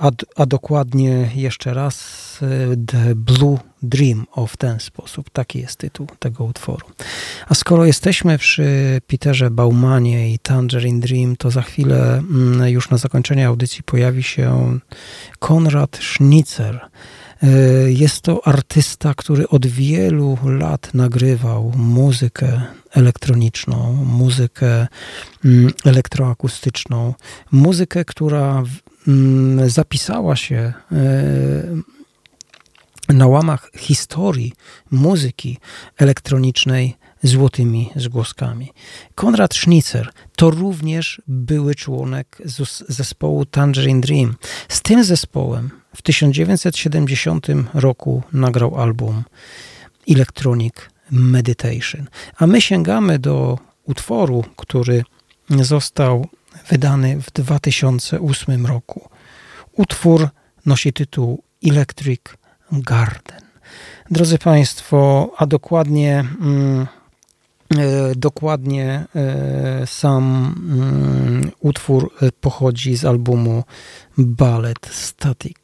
a, 0.00 0.10
a 0.36 0.46
dokładnie 0.46 1.30
jeszcze 1.34 1.74
raz 1.74 2.38
The 2.86 3.14
Blue 3.14 3.58
Dream 3.82 4.26
o 4.32 4.46
w 4.46 4.56
ten 4.56 4.80
sposób. 4.80 5.30
Taki 5.30 5.58
jest 5.58 5.76
tytuł 5.76 6.06
tego 6.18 6.44
utworu. 6.44 6.86
A 7.48 7.54
skoro 7.54 7.84
jesteśmy 7.84 8.38
przy 8.38 9.00
Peterze 9.06 9.50
Baumanie 9.50 10.32
i 10.34 10.38
Tangerine 10.38 11.00
Dream, 11.00 11.36
to 11.36 11.50
za 11.50 11.62
chwilę 11.62 12.18
mm, 12.18 12.68
już 12.68 12.90
na 12.90 12.96
zakończenie 12.96 13.46
audycji 13.46 13.82
pojawi 13.82 14.22
się 14.22 14.78
Konrad 15.38 15.98
Schnitzer. 16.02 16.80
E, 17.42 17.48
jest 17.92 18.20
to 18.20 18.46
artysta, 18.46 19.14
który 19.14 19.48
od 19.48 19.66
wielu 19.66 20.38
lat 20.44 20.94
nagrywał 20.94 21.72
muzykę 21.76 22.62
elektroniczną, 22.90 24.04
muzykę 24.04 24.86
mm, 25.44 25.70
elektroakustyczną, 25.84 27.14
muzykę, 27.52 28.04
która 28.04 28.64
Mm, 29.08 29.70
zapisała 29.70 30.36
się 30.36 30.56
e, 30.56 30.72
na 33.12 33.26
łamach 33.26 33.70
historii 33.76 34.52
muzyki 34.90 35.58
elektronicznej 35.96 36.96
złotymi 37.22 37.90
zgłoskami. 37.96 38.72
Konrad 39.14 39.54
Schnitzer 39.54 40.12
to 40.36 40.50
również 40.50 41.22
były 41.26 41.74
członek 41.74 42.42
zespołu 42.88 43.44
Tangerine 43.44 44.00
Dream. 44.00 44.34
Z 44.68 44.82
tym 44.82 45.04
zespołem 45.04 45.70
w 45.96 46.02
1970 46.02 47.46
roku 47.74 48.22
nagrał 48.32 48.80
album 48.80 49.24
Electronic 50.08 50.74
Meditation. 51.10 52.06
A 52.36 52.46
my 52.46 52.60
sięgamy 52.60 53.18
do 53.18 53.58
utworu, 53.84 54.44
który 54.56 55.04
został 55.50 56.28
wydany 56.70 57.20
w 57.22 57.30
2008 57.30 58.66
roku. 58.66 59.08
Utwór 59.72 60.28
nosi 60.66 60.92
tytuł 60.92 61.42
Electric 61.64 62.20
Garden. 62.72 63.40
Drodzy 64.10 64.38
Państwo, 64.38 65.30
a 65.36 65.46
dokładnie, 65.46 66.24
mm, 66.40 66.86
e, 67.70 68.14
dokładnie 68.16 69.04
e, 69.16 69.86
sam 69.86 70.54
mm, 70.58 71.50
utwór 71.60 72.12
pochodzi 72.40 72.96
z 72.96 73.04
albumu 73.04 73.64
Ballet 74.18 74.88
Static. 74.90 75.56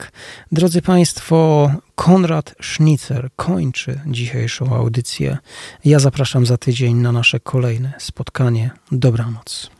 Drodzy 0.52 0.82
Państwo, 0.82 1.70
Konrad 1.94 2.54
Schnitzer 2.62 3.28
kończy 3.36 4.00
dzisiejszą 4.06 4.76
audycję. 4.76 5.38
Ja 5.84 5.98
zapraszam 5.98 6.46
za 6.46 6.56
tydzień 6.56 6.96
na 6.96 7.12
nasze 7.12 7.40
kolejne 7.40 7.92
spotkanie. 7.98 8.70
Dobranoc. 8.92 9.75